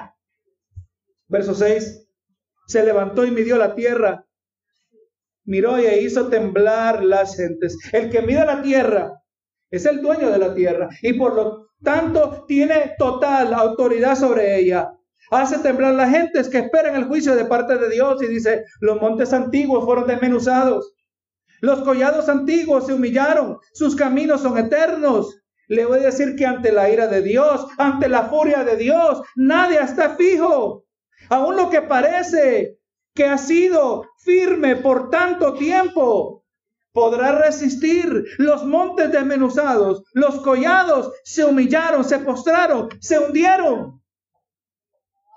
[1.27, 2.07] Verso 6.
[2.67, 4.25] Se levantó y midió la tierra,
[5.43, 7.77] miró y hizo temblar las gentes.
[7.91, 9.21] El que mide la tierra
[9.69, 14.97] es el dueño de la tierra y por lo tanto tiene total autoridad sobre ella.
[15.31, 19.01] Hace temblar las gentes que esperan el juicio de parte de Dios y dice, los
[19.01, 20.93] montes antiguos fueron desmenuzados
[21.63, 25.39] los collados antiguos se humillaron, sus caminos son eternos.
[25.69, 29.21] Le voy a decir que ante la ira de Dios, ante la furia de Dios,
[29.37, 30.83] nadie está fijo.
[31.29, 32.79] Aún lo que parece
[33.15, 36.43] que ha sido firme por tanto tiempo,
[36.91, 38.25] podrá resistir.
[38.39, 44.02] Los montes desmenuzados, los collados se humillaron, se postraron, se hundieron.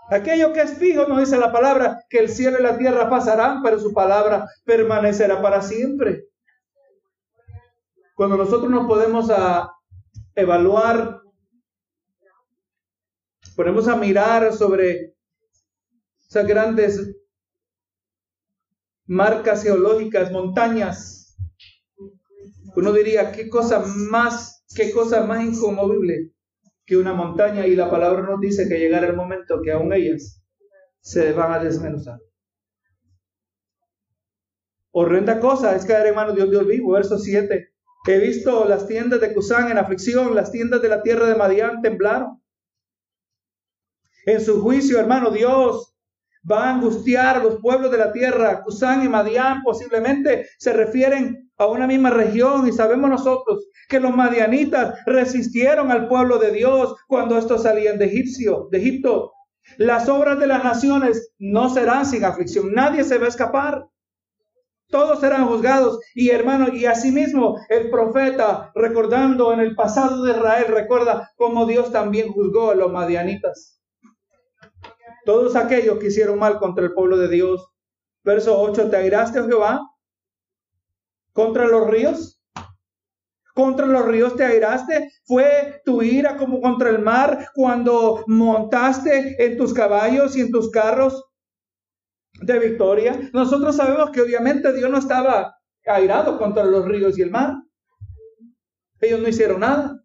[0.09, 3.62] Aquello que es fijo, nos dice la palabra, que el cielo y la tierra pasarán,
[3.62, 6.29] pero su palabra permanecerá para siempre.
[8.14, 9.73] Cuando nosotros nos podemos a
[10.35, 11.21] evaluar,
[13.57, 15.14] ponemos a mirar sobre
[16.29, 17.16] esas grandes
[19.07, 21.37] marcas geológicas, montañas,
[22.77, 26.36] uno diría, qué cosa más, qué cosa más inconmovible
[26.87, 30.40] que una montaña y la palabra nos dice que llegará el momento que aún ellas
[31.01, 32.20] se van a desmenuzar.
[34.92, 36.92] Horrenda cosa es caer en manos de un Dios vivo.
[36.92, 37.68] Verso 7.
[38.07, 41.83] He visto las tiendas de Cusán en aflicción, las tiendas de la tierra de Madián
[41.83, 42.40] temblaron.
[44.25, 45.96] En su juicio, hermano, Dios
[46.49, 48.62] va a angustiar a los pueblos de la tierra.
[48.62, 54.14] Cusán y Madián posiblemente se refieren a una misma región y sabemos nosotros que los
[54.14, 59.33] madianitas resistieron al pueblo de Dios cuando estos salían de Egipcio, de Egipto.
[59.79, 63.87] Las obras de las naciones no serán sin aflicción, nadie se va a escapar.
[64.88, 70.66] Todos serán juzgados y hermano, y asimismo el profeta, recordando en el pasado de Israel,
[70.69, 73.81] recuerda cómo Dios también juzgó a los madianitas.
[75.25, 77.69] Todos aquellos que hicieron mal contra el pueblo de Dios.
[78.23, 79.81] Verso 8, ¿te airaste, oh Jehová,
[81.37, 82.42] contra los ríos?
[83.55, 85.12] Contra los ríos te airaste.
[85.25, 90.70] Fue tu ira como contra el mar cuando montaste en tus caballos y en tus
[90.70, 91.25] carros
[92.40, 93.31] de victoria.
[93.33, 97.55] Nosotros sabemos que obviamente Dios no estaba airado contra los ríos y el mar.
[99.01, 100.03] Ellos no hicieron nada.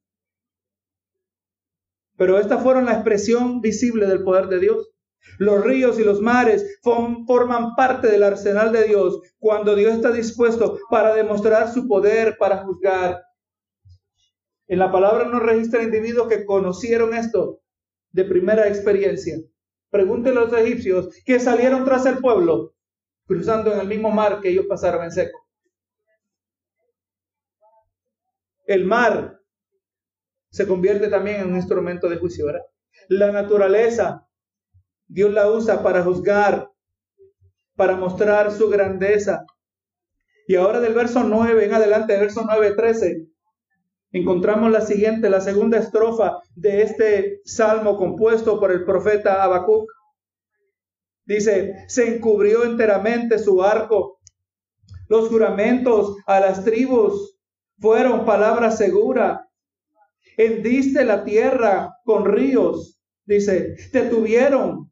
[2.18, 4.91] Pero estas fueron la expresión visible del poder de Dios.
[5.38, 10.80] Los ríos y los mares forman parte del arsenal de Dios cuando Dios está dispuesto
[10.90, 13.24] para demostrar su poder, para juzgar.
[14.68, 17.62] En la palabra no registra individuos que conocieron esto
[18.12, 19.38] de primera experiencia.
[19.90, 22.74] Pregúntenle los egipcios que salieron tras el pueblo,
[23.26, 25.40] cruzando en el mismo mar que ellos pasaron en seco.
[28.66, 29.42] El mar
[30.50, 32.46] se convierte también en un instrumento de juicio.
[33.10, 34.28] La naturaleza
[35.12, 36.72] Dios la usa para juzgar,
[37.76, 39.46] para mostrar su grandeza.
[40.48, 43.28] Y ahora del verso 9 en adelante, verso 9, 13,
[44.14, 49.92] encontramos la siguiente, la segunda estrofa de este salmo compuesto por el profeta Habacuc.
[51.26, 54.22] Dice, se encubrió enteramente su arco.
[55.10, 57.38] Los juramentos a las tribus
[57.80, 59.46] fueron palabra segura.
[60.38, 63.02] Hendiste la tierra con ríos.
[63.26, 64.91] Dice, te tuvieron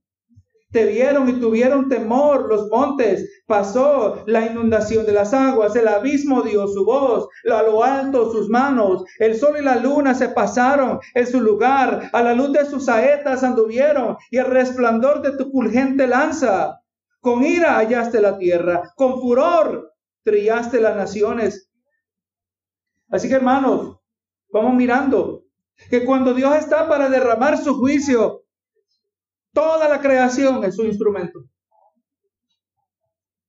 [0.72, 3.44] te vieron y tuvieron temor los montes.
[3.48, 5.76] Pasó la inundación de las aguas.
[5.76, 7.28] El abismo dio su voz.
[7.52, 9.04] A lo alto sus manos.
[9.18, 12.10] El sol y la luna se pasaron en su lugar.
[12.14, 14.18] A la luz de sus saetas anduvieron.
[14.30, 16.82] Y el resplandor de tu fulgente lanza.
[17.20, 18.94] Con ira hallaste la tierra.
[18.96, 21.68] Con furor trillaste las naciones.
[23.10, 23.98] Así que hermanos,
[24.52, 25.46] vamos mirando
[25.90, 28.44] que cuando Dios está para derramar su juicio,
[29.60, 31.44] Toda la creación es su instrumento.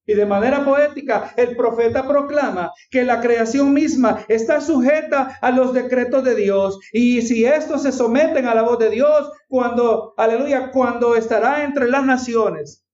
[0.05, 5.73] Y de manera poética, el profeta proclama que la creación misma está sujeta a los
[5.73, 6.81] decretos de Dios.
[6.93, 11.89] Y si estos se someten a la voz de Dios, cuando, aleluya, cuando estará entre
[11.89, 12.85] las naciones.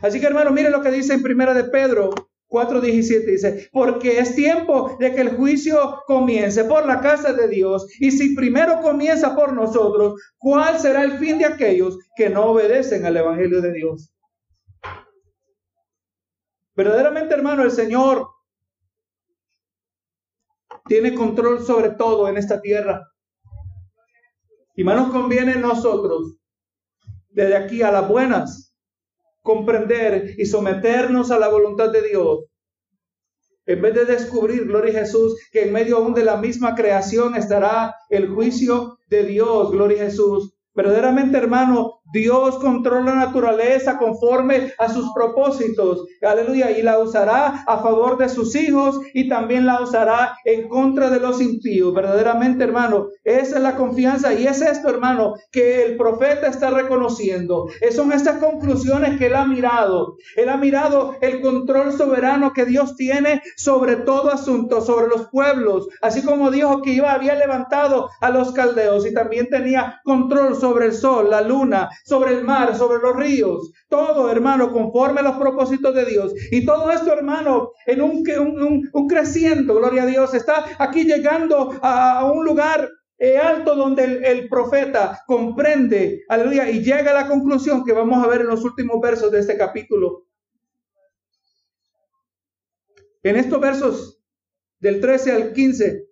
[0.00, 2.10] Así que hermano, mire lo que dice en primera de Pedro
[2.48, 7.86] 4.17 dice, porque es tiempo de que el juicio comience por la casa de Dios.
[8.00, 13.04] Y si primero comienza por nosotros, ¿cuál será el fin de aquellos que no obedecen
[13.04, 14.12] al Evangelio de Dios?
[16.74, 18.28] Verdaderamente, hermano, el Señor
[20.86, 23.06] tiene control sobre todo en esta tierra.
[24.74, 26.36] Y más nos conviene nosotros,
[27.28, 28.67] desde aquí a las buenas,
[29.48, 32.44] comprender y someternos a la voluntad de Dios.
[33.64, 37.94] En vez de descubrir, gloria Jesús, que en medio aún de la misma creación estará
[38.10, 40.54] el juicio de Dios, gloria Jesús.
[40.78, 46.04] Verdaderamente, hermano, Dios controla la naturaleza conforme a sus propósitos.
[46.22, 46.70] Aleluya.
[46.70, 51.18] Y la usará a favor de sus hijos y también la usará en contra de
[51.18, 51.92] los impíos.
[51.92, 57.66] Verdaderamente, hermano, esa es la confianza y es esto, hermano, que el profeta está reconociendo.
[57.90, 60.16] Son estas conclusiones que él ha mirado.
[60.36, 65.88] Él ha mirado el control soberano que Dios tiene sobre todo asunto, sobre los pueblos.
[66.02, 70.92] Así como dijo que había levantado a los caldeos y también tenía control sobre el
[70.92, 73.72] sol, la luna, sobre el mar, sobre los ríos.
[73.88, 76.32] Todo, hermano, conforme a los propósitos de Dios.
[76.50, 81.72] Y todo esto, hermano, en un, un, un, creciendo, gloria a Dios, está aquí llegando
[81.82, 87.28] a, un lugar eh, alto donde el, el, profeta comprende, aleluya, y llega a la
[87.28, 90.26] conclusión que vamos a ver en los últimos versos de este capítulo.
[93.22, 94.20] En estos versos
[94.80, 96.08] del 13 al 15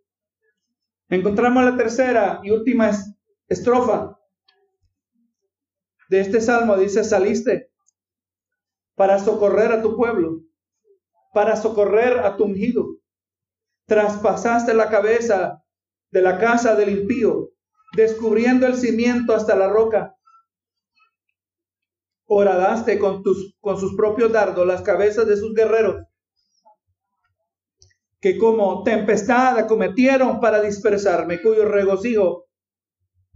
[1.08, 2.90] encontramos la tercera y última
[3.48, 4.18] estrofa
[6.08, 7.70] de este salmo dice, saliste
[8.94, 10.40] para socorrer a tu pueblo,
[11.32, 12.86] para socorrer a tu ungido.
[13.86, 15.62] Traspasaste la cabeza
[16.10, 17.50] de la casa del impío,
[17.94, 20.16] descubriendo el cimiento hasta la roca.
[22.26, 26.04] Horadaste con, tus, con sus propios dardos las cabezas de sus guerreros,
[28.20, 32.46] que como tempestad acometieron para dispersarme, cuyo regocijo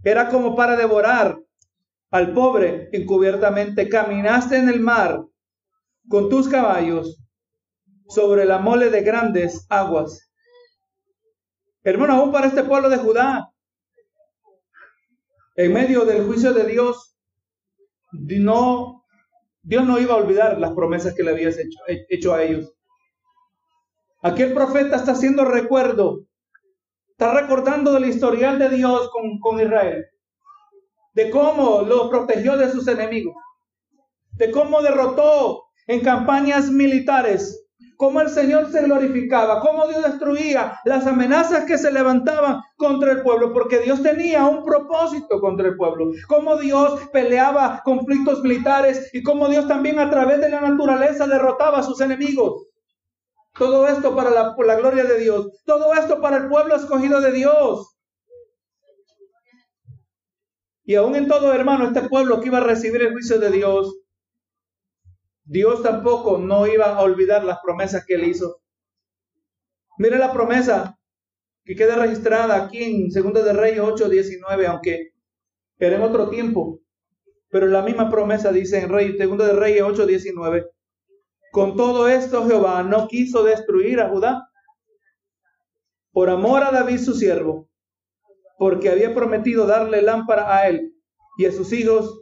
[0.03, 1.39] era como para devorar
[2.11, 5.25] al pobre encubiertamente, caminaste en el mar
[6.09, 7.23] con tus caballos
[8.09, 10.29] sobre la mole de grandes aguas.
[11.83, 13.49] Hermano, aún para este pueblo de Judá,
[15.55, 17.17] en medio del juicio de Dios,
[18.11, 19.05] no,
[19.63, 21.57] Dios no iba a olvidar las promesas que le habías
[22.09, 22.73] hecho, a ellos.
[24.21, 26.25] Aquí el profeta está haciendo recuerdo,
[27.11, 29.09] está recordando del historial de Dios
[29.41, 30.10] con Israel
[31.13, 33.35] de cómo lo protegió de sus enemigos,
[34.33, 37.61] de cómo derrotó en campañas militares
[38.01, 43.21] cómo el Señor se glorificaba, cómo Dios destruía las amenazas que se levantaban contra el
[43.21, 49.21] pueblo, porque Dios tenía un propósito contra el pueblo, cómo Dios peleaba conflictos militares y
[49.21, 52.65] cómo Dios también a través de la naturaleza derrotaba a sus enemigos.
[53.59, 57.33] Todo esto para la, la gloria de Dios, todo esto para el pueblo escogido de
[57.33, 57.99] Dios.
[60.83, 64.01] Y aún en todo, hermano, este pueblo que iba a recibir el juicio de Dios,
[65.43, 68.61] Dios tampoco no iba a olvidar las promesas que él hizo.
[69.97, 70.97] Mire la promesa
[71.63, 75.13] que queda registrada aquí en 2 de Reyes 8:19, aunque
[75.77, 76.79] era en otro tiempo,
[77.49, 80.65] pero la misma promesa dice en Rey, 2 de Reyes 8:19,
[81.51, 84.47] con todo esto Jehová no quiso destruir a Judá
[86.11, 87.69] por amor a David su siervo,
[88.61, 90.95] porque había prometido darle lámpara a él
[91.35, 92.21] y a sus hijos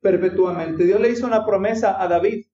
[0.00, 0.82] perpetuamente.
[0.82, 2.44] Dios le hizo una promesa a David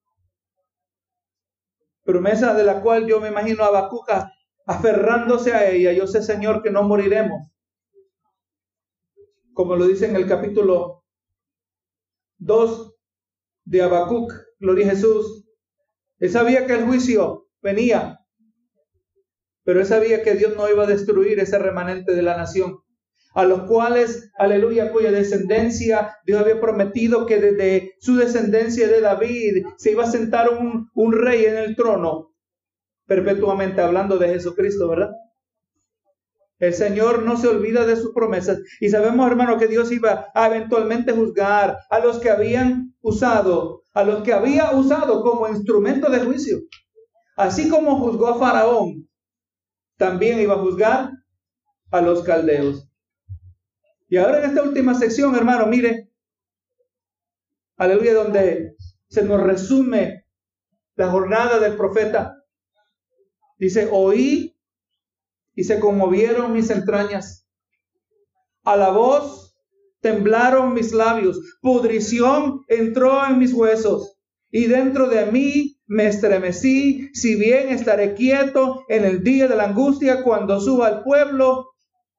[2.05, 4.31] promesa de la cual yo me imagino a Bacuca
[4.67, 5.95] aferrándose a ella.
[5.95, 7.51] Yo sé, Señor, que no moriremos.
[9.55, 11.03] Como lo dice en el capítulo
[12.37, 12.95] 2
[13.65, 15.49] de Habacuc, gloria a Jesús.
[16.19, 18.21] Él sabía que el juicio venía,
[19.65, 22.82] pero él sabía que Dios no iba a destruir ese remanente de la nación
[23.35, 29.67] a los cuales, aleluya, cuya descendencia Dios había prometido que desde su descendencia de David
[29.77, 32.35] se iba a sentar un, rey en el trono,
[33.07, 35.11] perpetuamente hablando de Jesucristo, ¿verdad?
[36.59, 38.61] El Señor no se olvida de sus promesas.
[38.81, 44.05] Y sabemos, hermano, que Dios iba a eventualmente juzgar a los que habían usado, a
[44.05, 46.61] los que había usado como instrumento de juicio.
[47.37, 49.09] Así como juzgó a Faraón,
[49.97, 51.11] también iba a juzgar
[51.91, 52.92] a los caldeos.
[54.13, 56.11] Y ahora en esta última sección, hermano, mire,
[57.79, 58.77] aleluya, donde
[59.09, 60.27] se nos resume
[60.97, 62.37] la jornada del profeta.
[63.57, 64.55] Dice, oí
[65.55, 67.49] y se conmovieron mis entrañas.
[68.65, 69.57] A la voz
[70.01, 74.19] temblaron mis labios, pudrición entró en mis huesos
[74.51, 79.65] y dentro de mí me estremecí, si bien estaré quieto en el día de la
[79.65, 81.71] angustia cuando suba al pueblo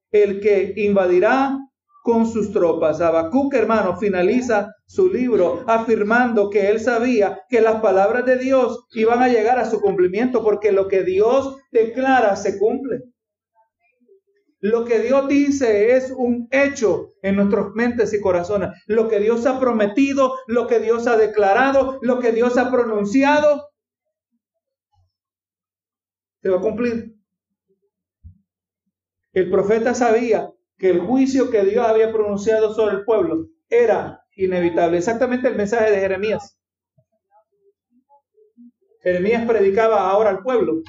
[0.09, 1.59] el que invadirá
[2.03, 2.99] con sus tropas.
[2.99, 9.23] Habacuc, hermano, finaliza su libro afirmando que él sabía que las palabras de Dios iban
[9.23, 13.03] a llegar a su cumplimiento porque lo que Dios declara se cumple.
[14.59, 18.69] Lo que Dios dice es un hecho en nuestras mentes y corazones.
[18.85, 23.69] Lo que Dios ha prometido, lo que Dios ha declarado, lo que Dios ha pronunciado,
[26.41, 27.15] se va a cumplir.
[29.31, 34.97] El profeta sabía que el juicio que Dios había pronunciado sobre el pueblo era inevitable.
[34.97, 36.57] Exactamente el mensaje de Jeremías.
[39.01, 40.81] Jeremías predicaba ahora al pueblo.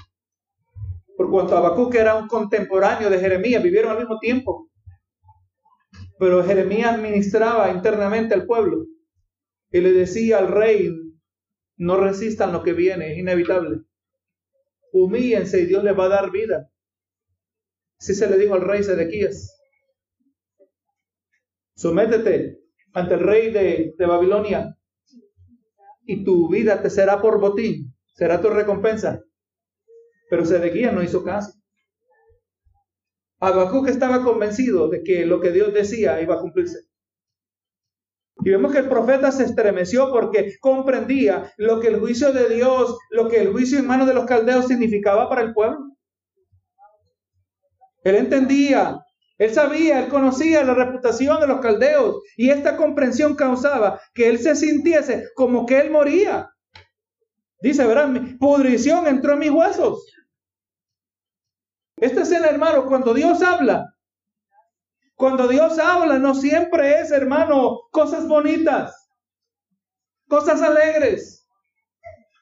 [1.17, 4.69] Por cuanto Habacuc era un contemporáneo de Jeremías, vivieron al mismo tiempo.
[6.19, 8.87] Pero Jeremías ministraba internamente al pueblo
[9.71, 10.93] y le decía al rey,
[11.77, 13.81] no resistan lo que viene, es inevitable.
[14.93, 16.71] Humíllense y Dios les va a dar vida.
[17.99, 19.54] Así se le dijo al rey Sedequías.
[21.75, 22.61] Sométete
[22.93, 24.77] ante el rey de, Babilonia
[26.07, 29.23] y tu vida te será por botín, será tu recompensa.
[30.31, 31.53] Pero Sedequías no hizo caso.
[33.41, 36.79] Habacuc estaba convencido de que lo que Dios decía iba a cumplirse.
[38.45, 42.99] Y vemos que el profeta se estremeció porque comprendía lo que el juicio de Dios,
[43.11, 45.79] lo que el juicio en manos de los caldeos significaba para el pueblo.
[48.03, 49.01] Él entendía
[49.45, 54.39] él sabía, él conocía la reputación de los caldeos y esta comprensión causaba que él
[54.39, 56.51] se sintiese como que él moría.
[57.61, 60.07] Dice, verán, mi pudrición entró en mis huesos.
[61.97, 63.95] Esta es el hermano, cuando Dios habla,
[65.15, 69.09] cuando Dios habla no siempre es, hermano, cosas bonitas,
[70.29, 71.47] cosas alegres.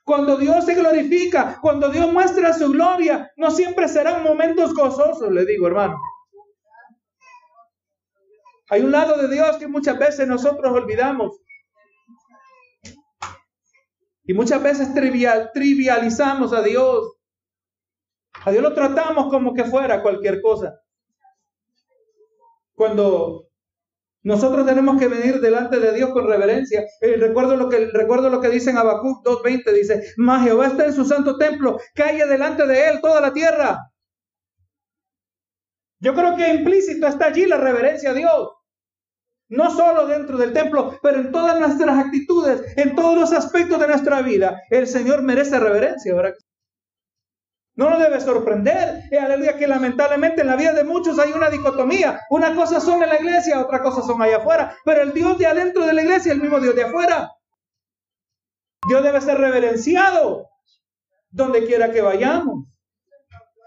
[0.04, 5.44] Cuando Dios se glorifica, cuando Dios muestra su gloria, no siempre serán momentos gozosos, le
[5.44, 6.00] digo, hermano.
[8.72, 11.38] Hay un lado de Dios que muchas veces nosotros olvidamos.
[14.24, 17.18] Y muchas veces trivial, trivializamos a Dios.
[18.46, 20.80] A Dios lo tratamos como que fuera cualquier cosa.
[22.72, 23.50] Cuando
[24.22, 26.82] nosotros tenemos que venir delante de Dios con reverencia.
[27.02, 29.70] Eh, recuerdo, lo que, recuerdo lo que dice en Habacuc 2.20.
[29.74, 31.78] Dice, mas Jehová está en su santo templo.
[31.94, 33.80] Calle delante de él toda la tierra.
[36.00, 38.61] Yo creo que implícito está allí la reverencia a Dios.
[39.52, 43.86] No solo dentro del templo, pero en todas nuestras actitudes, en todos los aspectos de
[43.86, 44.62] nuestra vida.
[44.70, 46.14] El Señor merece reverencia.
[47.74, 51.50] No nos debe sorprender, eh, aleluya, que lamentablemente en la vida de muchos hay una
[51.50, 52.20] dicotomía.
[52.30, 54.74] Una cosa son en la iglesia, otra cosa son allá afuera.
[54.86, 57.30] Pero el Dios de adentro de la iglesia es el mismo Dios de afuera.
[58.88, 60.48] Dios debe ser reverenciado
[61.30, 62.71] donde quiera que vayamos.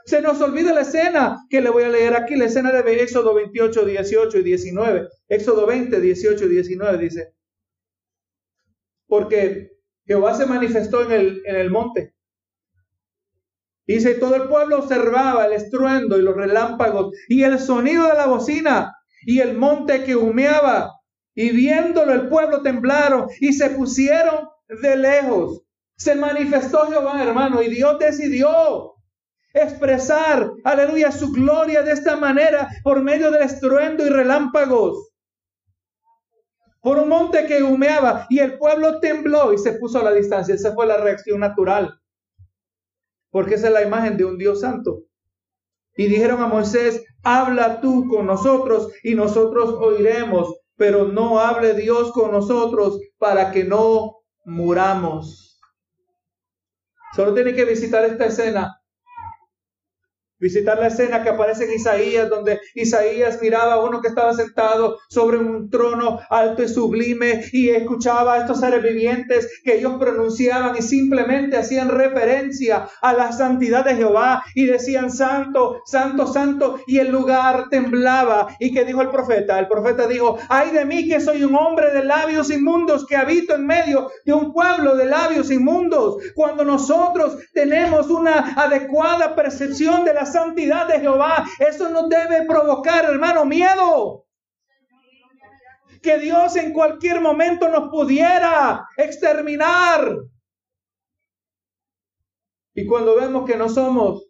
[0.06, 3.34] Se nos olvida la escena que le voy a leer aquí, la escena de Éxodo
[3.34, 5.08] 28, 18 y 19.
[5.30, 7.34] Éxodo 20, 18 y 19 dice,
[9.08, 9.72] porque
[10.06, 12.16] Jehová se manifestó en el, en el monte
[13.88, 18.26] Dice, todo el pueblo observaba el estruendo y los relámpagos y el sonido de la
[18.26, 18.95] bocina
[19.26, 20.91] y el monte que humeaba.
[21.36, 25.62] Y viéndolo el pueblo temblaron y se pusieron de lejos.
[25.97, 28.94] Se manifestó Jehová, hermano, y Dios decidió
[29.56, 35.12] expresar, aleluya, su gloria de esta manera por medio del estruendo y relámpagos.
[36.82, 40.53] Por un monte que humeaba y el pueblo tembló y se puso a la distancia.
[40.53, 41.99] Esa fue la reacción natural
[43.36, 45.03] porque esa es la imagen de un Dios santo.
[45.97, 52.14] Y dijeron a Moisés, habla tú con nosotros y nosotros oiremos, pero no hable Dios
[52.14, 55.60] con nosotros para que no muramos.
[57.14, 58.74] Solo tiene que visitar esta escena
[60.45, 64.99] Visitar la escena que aparece en Isaías, donde Isaías miraba a uno que estaba sentado
[65.09, 70.77] sobre un trono alto y sublime y escuchaba a estos seres vivientes que ellos pronunciaban
[70.77, 76.99] y simplemente hacían referencia a la santidad de Jehová y decían santo, santo, santo y
[76.99, 78.55] el lugar temblaba.
[78.59, 79.57] ¿Y qué dijo el profeta?
[79.57, 83.55] El profeta dijo, ay de mí que soy un hombre de labios inmundos que habito
[83.55, 86.17] en medio de un pueblo de labios inmundos.
[86.35, 93.05] Cuando nosotros tenemos una adecuada percepción de la santidad de Jehová, eso no debe provocar,
[93.05, 94.25] hermano, miedo.
[96.01, 100.17] Que Dios en cualquier momento nos pudiera exterminar.
[102.75, 104.27] Y cuando vemos que no somos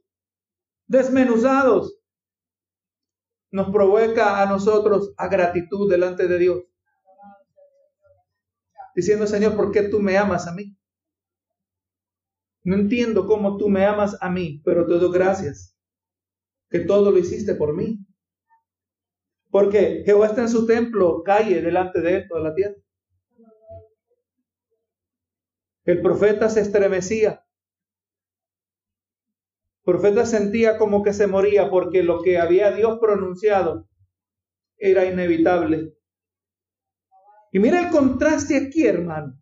[0.88, 1.99] desmenuzados,
[3.51, 6.64] nos provoca a nosotros a gratitud delante de Dios.
[8.95, 10.78] Diciendo, Señor, ¿por qué tú me amas a mí?
[12.64, 15.75] No entiendo cómo tú me amas a mí, pero te doy gracias
[16.76, 18.06] que todo lo hiciste por mí.
[19.50, 22.76] Porque Jehová está en su templo, calle delante de él toda la tierra.
[25.86, 27.46] El profeta se estremecía.
[29.86, 33.88] El profeta sentía como que se moría porque lo que había Dios pronunciado
[34.76, 35.94] era inevitable.
[37.54, 39.40] Y mira el contraste aquí, hermano.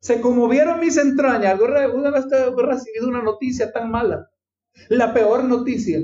[0.00, 1.60] Se conmovieron mis entrañas.
[1.60, 4.30] Una vez he recibido una noticia tan mala.
[4.88, 6.00] La peor noticia,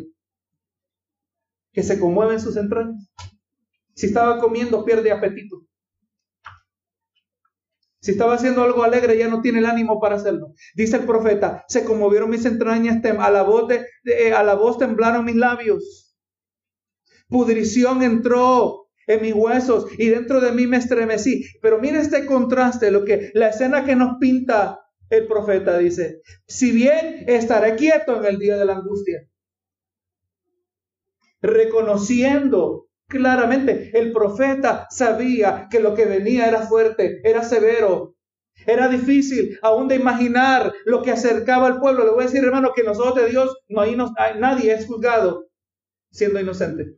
[1.72, 3.10] que se conmueven sus entrañas.
[3.94, 5.66] Si estaba comiendo, pierde apetito.
[8.00, 10.52] Si estaba haciendo algo alegre, ya no tiene el ánimo para hacerlo.
[10.74, 14.76] Dice el profeta, se conmovieron mis entrañas, a la voz, de, eh, a la voz
[14.76, 16.14] temblaron mis labios.
[17.28, 21.46] Pudrición entró en mis huesos y dentro de mí me estremecí.
[21.62, 26.72] Pero mira este contraste, lo que la escena que nos pinta el profeta dice, si
[26.72, 29.28] bien estaré quieto en el día de la angustia,
[31.40, 38.14] reconociendo claramente, el profeta sabía que lo que venía era fuerte, era severo,
[38.66, 42.04] era difícil aún de imaginar lo que acercaba al pueblo.
[42.04, 43.96] Le voy a decir, hermano, que nosotros de Dios no hay,
[44.38, 45.46] nadie es juzgado
[46.10, 46.96] siendo inocente.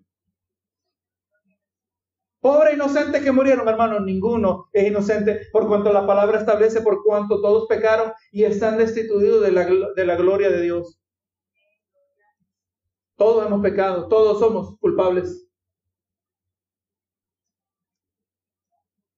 [2.46, 7.42] Pobre inocente que murieron, hermano, ninguno es inocente por cuanto la palabra establece por cuanto
[7.42, 9.66] todos pecaron y están destituidos de la,
[9.96, 10.96] de la gloria de Dios.
[13.16, 15.44] Todos hemos pecado, todos somos culpables.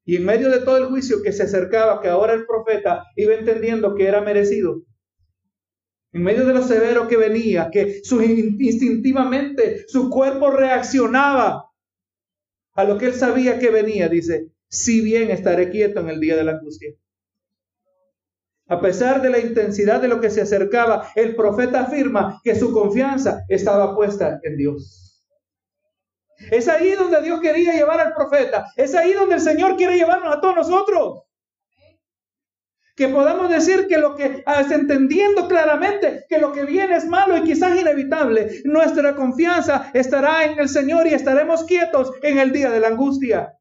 [0.07, 3.35] Y en medio de todo el juicio que se acercaba, que ahora el profeta iba
[3.35, 4.81] entendiendo que era merecido,
[6.13, 11.68] en medio de lo severo que venía, que su, instintivamente su cuerpo reaccionaba
[12.79, 16.37] a lo que él sabía que venía, dice, si bien estaré quieto en el día
[16.37, 16.95] de la angustia.
[18.69, 22.73] A pesar de la intensidad de lo que se acercaba, el profeta afirma que su
[22.73, 25.27] confianza estaba puesta en Dios.
[26.53, 28.67] Es ahí donde Dios quería llevar al profeta.
[28.77, 31.25] Es ahí donde el Señor quiere llevarnos a todos nosotros
[32.99, 37.37] que podamos decir que lo que, ah, entendiendo claramente que lo que viene es malo
[37.37, 42.71] y quizás inevitable, nuestra confianza estará en el Señor y estaremos quietos en el día
[42.71, 43.57] de la angustia.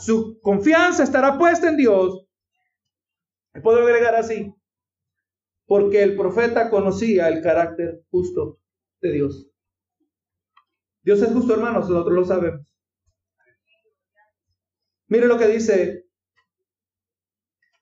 [0.00, 2.26] Su confianza estará puesta en Dios.
[3.62, 4.52] Puedo agregar así,
[5.66, 8.58] porque el profeta conocía el carácter justo
[9.02, 9.48] de Dios.
[11.02, 12.66] Dios es justo, hermanos, nosotros lo sabemos.
[15.06, 16.09] Mire lo que dice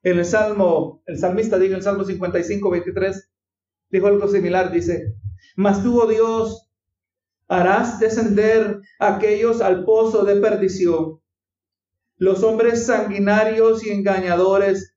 [0.02, 3.30] En el Salmo, el salmista dijo en el Salmo 55, 23,
[3.90, 5.14] dijo algo similar, dice,
[5.56, 6.70] mas tú, oh Dios,
[7.48, 11.20] harás descender aquellos al pozo de perdición.
[12.16, 14.94] Los hombres sanguinarios y engañadores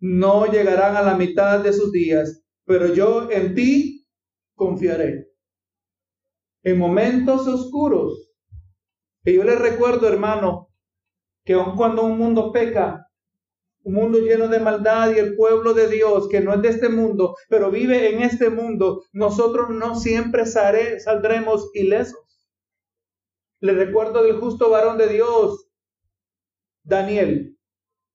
[0.00, 4.06] no llegarán a la mitad de sus días, pero yo en ti
[4.54, 5.28] confiaré.
[6.64, 8.32] En momentos oscuros,
[9.24, 10.68] y yo les recuerdo, hermano,
[11.44, 13.08] que aun cuando un mundo peca,
[13.84, 16.88] un mundo lleno de maldad y el pueblo de Dios, que no es de este
[16.88, 22.20] mundo, pero vive en este mundo, nosotros no siempre saldremos ilesos.
[23.60, 25.68] Le recuerdo del justo varón de Dios,
[26.84, 27.56] Daniel.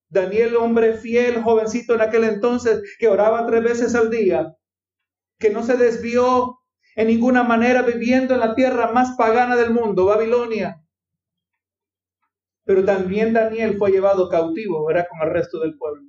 [0.09, 4.55] Daniel, hombre fiel, jovencito en aquel entonces, que oraba tres veces al día,
[5.37, 6.59] que no se desvió
[6.95, 10.81] en ninguna manera viviendo en la tierra más pagana del mundo, Babilonia.
[12.67, 15.07] Pero también Daniel fue llevado cautivo, ¿verdad?
[15.09, 16.03] Con el resto del pueblo.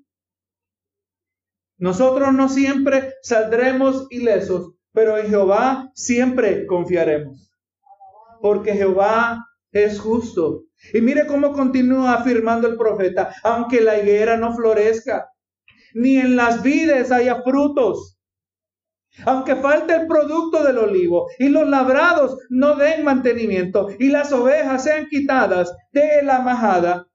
[1.79, 7.53] Nosotros no siempre saldremos ilesos, pero en Jehová siempre confiaremos.
[8.43, 10.65] Porque Jehová es justo.
[10.93, 15.31] Y mire cómo continúa afirmando el profeta, aunque la higuera no florezca,
[15.95, 18.18] ni en las vides haya frutos,
[19.25, 24.85] aunque falte el producto del olivo y los labrados no den mantenimiento y las ovejas
[24.85, 27.07] sean quitadas de la majada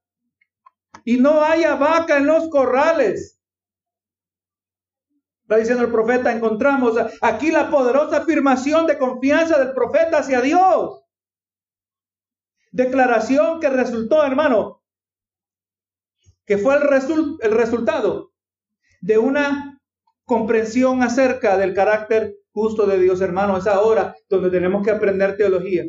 [1.06, 3.40] y no haya vaca en los corrales.
[5.44, 11.02] Está diciendo el profeta, encontramos aquí la poderosa afirmación de confianza del profeta hacia Dios.
[12.72, 14.82] Declaración que resultó, hermano,
[16.46, 16.84] que fue el,
[17.42, 18.32] el resultado
[19.02, 19.73] de una
[20.26, 23.58] comprensión acerca del carácter justo de Dios, hermano.
[23.58, 25.86] Es ahora donde tenemos que aprender teología.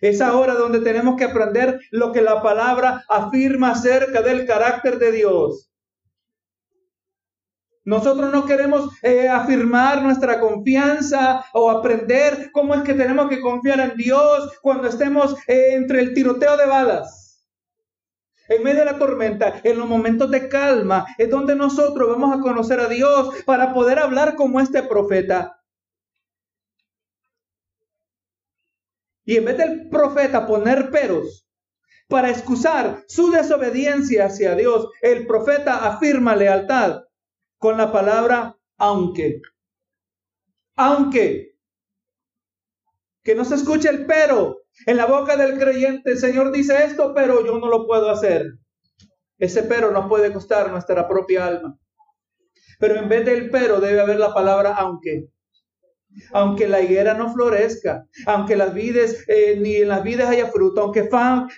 [0.00, 5.12] Es ahora donde tenemos que aprender lo que la palabra afirma acerca del carácter de
[5.12, 5.70] Dios.
[7.84, 13.80] Nosotros no queremos eh, afirmar nuestra confianza o aprender cómo es que tenemos que confiar
[13.80, 17.27] en Dios cuando estemos eh, entre el tiroteo de balas
[18.48, 22.40] en medio de la tormenta, en los momentos de calma, es donde nosotros vamos a
[22.40, 25.62] conocer a Dios para poder hablar como este profeta.
[29.24, 31.46] Y en vez del profeta poner peros
[32.08, 37.02] para excusar su desobediencia hacia Dios, el profeta afirma lealtad
[37.58, 39.42] con la palabra aunque.
[40.76, 41.47] Aunque.
[43.28, 47.12] Que no se escuche el pero, en la boca del creyente, el Señor dice esto,
[47.14, 48.54] pero yo no lo puedo hacer.
[49.36, 51.78] Ese pero no puede costar nuestra propia alma.
[52.78, 55.28] Pero en vez del pero debe haber la palabra aunque.
[56.32, 60.80] Aunque la higuera no florezca, aunque las vides, eh, ni en las vides haya fruto,
[60.80, 61.10] aunque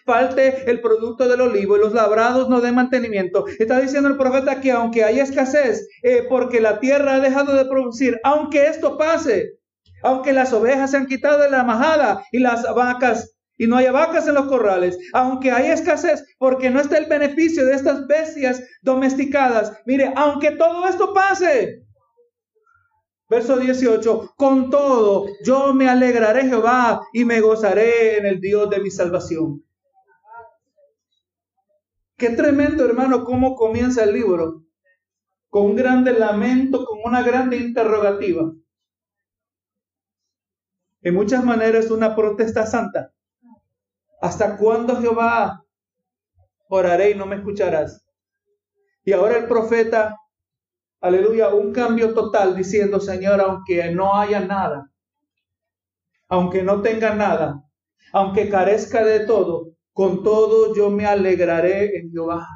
[0.04, 3.44] falte el producto del olivo y los labrados no den mantenimiento.
[3.60, 7.64] Está diciendo el profeta que aunque haya escasez, eh, porque la tierra ha dejado de
[7.66, 9.59] producir, aunque esto pase,
[10.02, 13.92] aunque las ovejas se han quitado de la majada y las vacas y no haya
[13.92, 18.62] vacas en los corrales, aunque hay escasez, porque no está el beneficio de estas bestias
[18.80, 19.74] domesticadas.
[19.84, 21.84] Mire, aunque todo esto pase,
[23.28, 28.80] verso 18, con todo yo me alegraré Jehová y me gozaré en el Dios de
[28.80, 29.62] mi salvación.
[32.16, 34.62] Qué tremendo, hermano, cómo comienza el libro.
[35.50, 38.50] Con un grande lamento, con una grande interrogativa
[41.02, 43.12] en muchas maneras una protesta santa.
[44.20, 45.64] ¿Hasta cuándo Jehová
[46.68, 48.04] oraré y no me escucharás?
[49.04, 50.16] Y ahora el profeta,
[51.00, 54.90] aleluya, un cambio total diciendo, Señor, aunque no haya nada,
[56.28, 57.64] aunque no tenga nada,
[58.12, 62.46] aunque carezca de todo, con todo yo me alegraré en Jehová.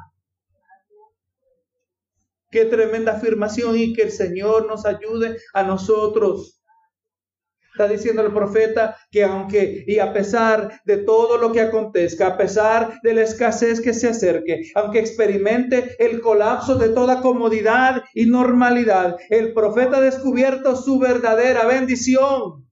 [2.51, 6.61] Qué tremenda afirmación y que el Señor nos ayude a nosotros
[7.75, 12.37] Está diciendo el profeta que aunque y a pesar de todo lo que acontezca, a
[12.37, 18.27] pesar de la escasez que se acerque, aunque experimente el colapso de toda comodidad y
[18.27, 22.65] normalidad, el profeta ha descubierto su verdadera bendición.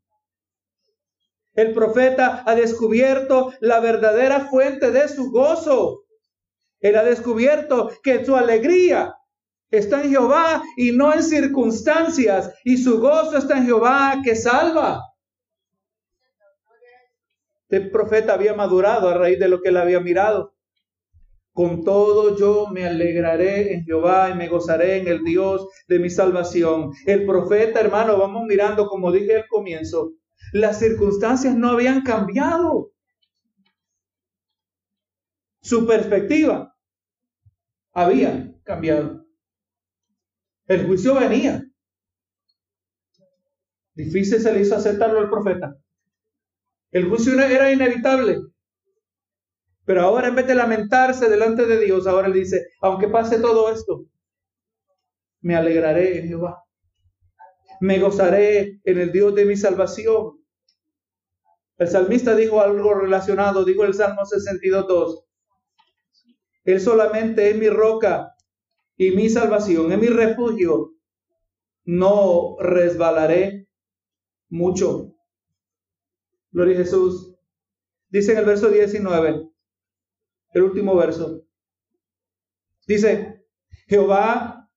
[1.54, 6.06] El profeta ha descubierto la verdadera fuente de su gozo.
[6.80, 9.18] Él ha descubierto que su alegría
[9.72, 15.01] está en Jehová y no en circunstancias, y su gozo está en Jehová que salva.
[17.70, 20.53] Este profeta había madurado a raíz de lo que él había mirado.
[21.53, 26.09] Con todo yo me alegraré en Jehová y me gozaré en el Dios de mi
[26.09, 26.91] salvación.
[27.05, 30.14] El profeta, hermano, vamos mirando, como dije al comienzo,
[30.51, 32.91] las circunstancias no habían cambiado.
[35.61, 36.76] Su perspectiva
[37.93, 39.22] había cambiado.
[40.68, 41.64] El juicio venía.
[43.95, 45.76] Difícil se le hizo aceptarlo al profeta.
[46.91, 48.39] El juicio era inevitable.
[49.86, 53.72] Pero ahora en vez de lamentarse delante de Dios, ahora él dice, aunque pase todo
[53.72, 54.05] esto,
[55.41, 56.64] me alegraré en Jehová.
[57.82, 60.39] Me gozaré en el Dios de mi salvación.
[61.78, 65.26] El salmista dijo algo relacionado, dijo el Salmo 62.2.
[66.64, 68.32] Él solamente es mi roca
[68.97, 70.93] y mi salvación, es mi refugio.
[71.85, 73.67] No resbalaré
[74.49, 75.15] mucho.
[76.51, 77.35] Gloria a Jesús.
[78.09, 79.49] Dice en el verso 19,
[80.53, 81.43] el último verso.
[82.85, 83.43] Dice,
[83.87, 84.69] Jehová,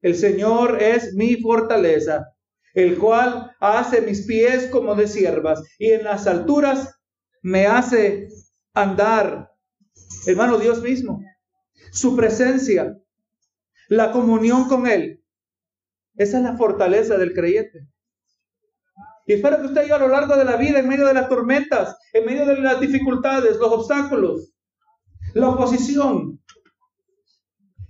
[0.00, 2.34] el Señor es mi fortaleza,
[2.74, 6.94] el cual hace mis pies como de siervas y en las alturas
[7.42, 8.28] me hace
[8.74, 9.50] andar.
[10.26, 11.20] Hermano, Dios mismo,
[11.92, 12.96] su presencia,
[13.88, 15.22] la comunión con Él,
[16.16, 17.88] esa es la fortaleza del creyente.
[19.26, 21.28] Y espero que usted yo a lo largo de la vida, en medio de las
[21.28, 24.52] tormentas, en medio de las dificultades, los obstáculos,
[25.34, 26.40] la oposición,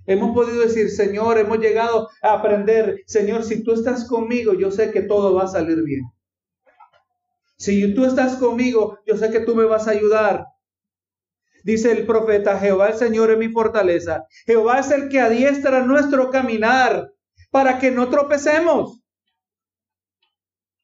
[0.05, 4.91] hemos podido decir, Señor, hemos llegado a aprender, Señor, si tú estás conmigo, yo sé
[4.91, 6.01] que todo va a salir bien.
[7.57, 10.45] Si tú estás conmigo, yo sé que tú me vas a ayudar.
[11.63, 14.25] Dice el profeta, Jehová el Señor es mi fortaleza.
[14.45, 17.09] Jehová es el que adiestra nuestro caminar
[17.51, 19.03] para que no tropecemos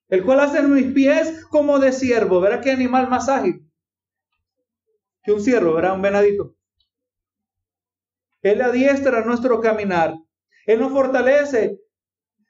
[0.09, 2.41] el cual hace mis pies como de siervo.
[2.41, 3.65] Verá qué animal más ágil
[5.23, 6.55] que un ciervo, verá un venadito.
[8.41, 10.15] Él adiestra nuestro caminar.
[10.65, 11.77] Él nos fortalece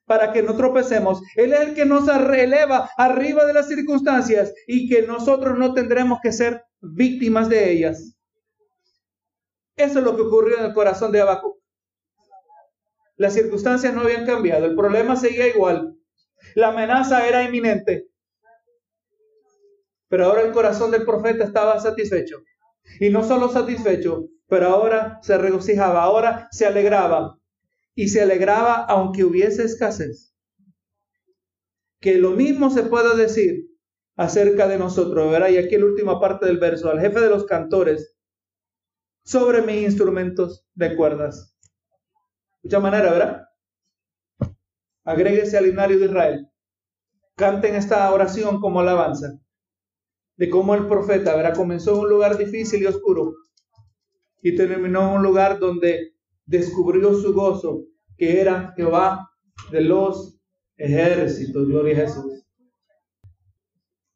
[0.06, 1.22] para que no tropecemos.
[1.36, 6.20] Él es el que nos releva arriba de las circunstancias y que nosotros no tendremos
[6.22, 8.19] que ser víctimas de ellas.
[9.80, 11.58] Eso es lo que ocurrió en el corazón de Abacuc.
[13.16, 15.96] Las circunstancias no habían cambiado, el problema seguía igual,
[16.56, 18.10] la amenaza era inminente.
[20.10, 22.42] Pero ahora el corazón del profeta estaba satisfecho.
[23.00, 27.40] Y no solo satisfecho, pero ahora se regocijaba, ahora se alegraba.
[27.96, 30.34] Y se alegraba aunque hubiese escasez.
[32.02, 33.66] Que lo mismo se puede decir
[34.18, 35.32] acerca de nosotros.
[35.32, 38.19] Verá, y aquí la última parte del verso, al jefe de los cantores,
[39.30, 41.56] sobre mis instrumentos de cuerdas.
[42.64, 43.46] Mucha manera, ¿verdad?
[45.04, 46.48] Agréguese al himnario de Israel.
[47.36, 49.40] Canten esta oración como alabanza
[50.36, 53.36] de cómo el profeta, verá, comenzó en un lugar difícil y oscuro
[54.42, 56.16] y terminó en un lugar donde
[56.48, 57.84] descubrió su gozo,
[58.18, 59.30] que era Jehová
[59.72, 60.40] de los
[60.76, 61.68] ejércitos.
[61.68, 62.48] Gloria a Jesús.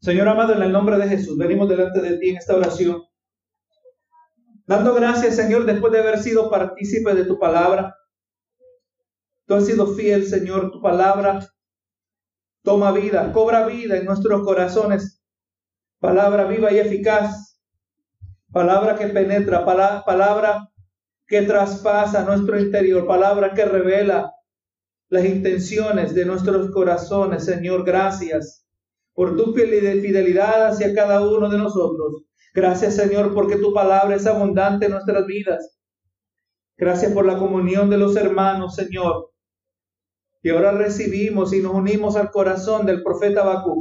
[0.01, 3.03] Señor amado, en el nombre de Jesús, venimos delante de ti en esta oración,
[4.65, 7.95] dando gracias, Señor, después de haber sido partícipe de tu palabra,
[9.45, 10.71] Tú has sido fiel, Señor.
[10.71, 11.47] Tu palabra
[12.63, 15.21] toma vida, cobra vida en nuestros corazones.
[15.99, 17.59] Palabra viva y eficaz.
[18.51, 20.69] Palabra que penetra, palabra
[21.25, 24.31] que traspasa nuestro interior, palabra que revela
[25.09, 27.45] las intenciones de nuestros corazones.
[27.45, 28.65] Señor, gracias
[29.13, 32.23] por tu fidelidad hacia cada uno de nosotros.
[32.53, 35.79] Gracias, Señor, porque tu palabra es abundante en nuestras vidas.
[36.77, 39.31] Gracias por la comunión de los hermanos, Señor.
[40.43, 43.79] Y ahora recibimos y nos unimos al corazón del profeta Bakú.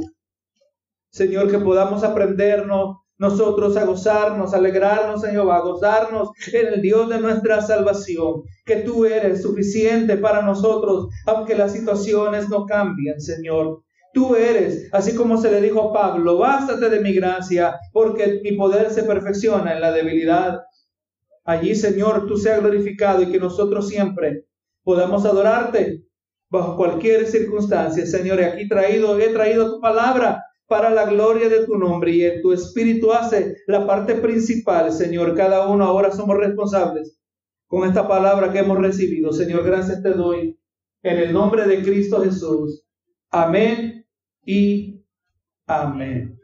[1.11, 7.09] Señor, que podamos aprendernos nosotros a gozarnos, a alegrarnos en a gozarnos en el Dios
[7.09, 13.83] de nuestra salvación, que tú eres suficiente para nosotros, aunque las situaciones no cambien, Señor.
[14.13, 18.51] Tú eres, así como se le dijo a Pablo, bástate de mi gracia, porque mi
[18.51, 20.61] poder se perfecciona en la debilidad.
[21.43, 24.45] Allí, Señor, tú seas glorificado y que nosotros siempre
[24.83, 26.03] podamos adorarte
[26.47, 28.39] bajo cualquier circunstancia, Señor.
[28.43, 32.51] Aquí traído, he traído tu palabra para la gloria de tu nombre y en tu
[32.53, 35.35] espíritu hace la parte principal, Señor.
[35.35, 37.17] Cada uno ahora somos responsables
[37.65, 39.33] con esta palabra que hemos recibido.
[39.33, 40.55] Señor, gracias te doy
[41.01, 42.85] en el nombre de Cristo Jesús.
[43.31, 43.92] Amén
[44.45, 45.01] y
[45.67, 46.42] amén.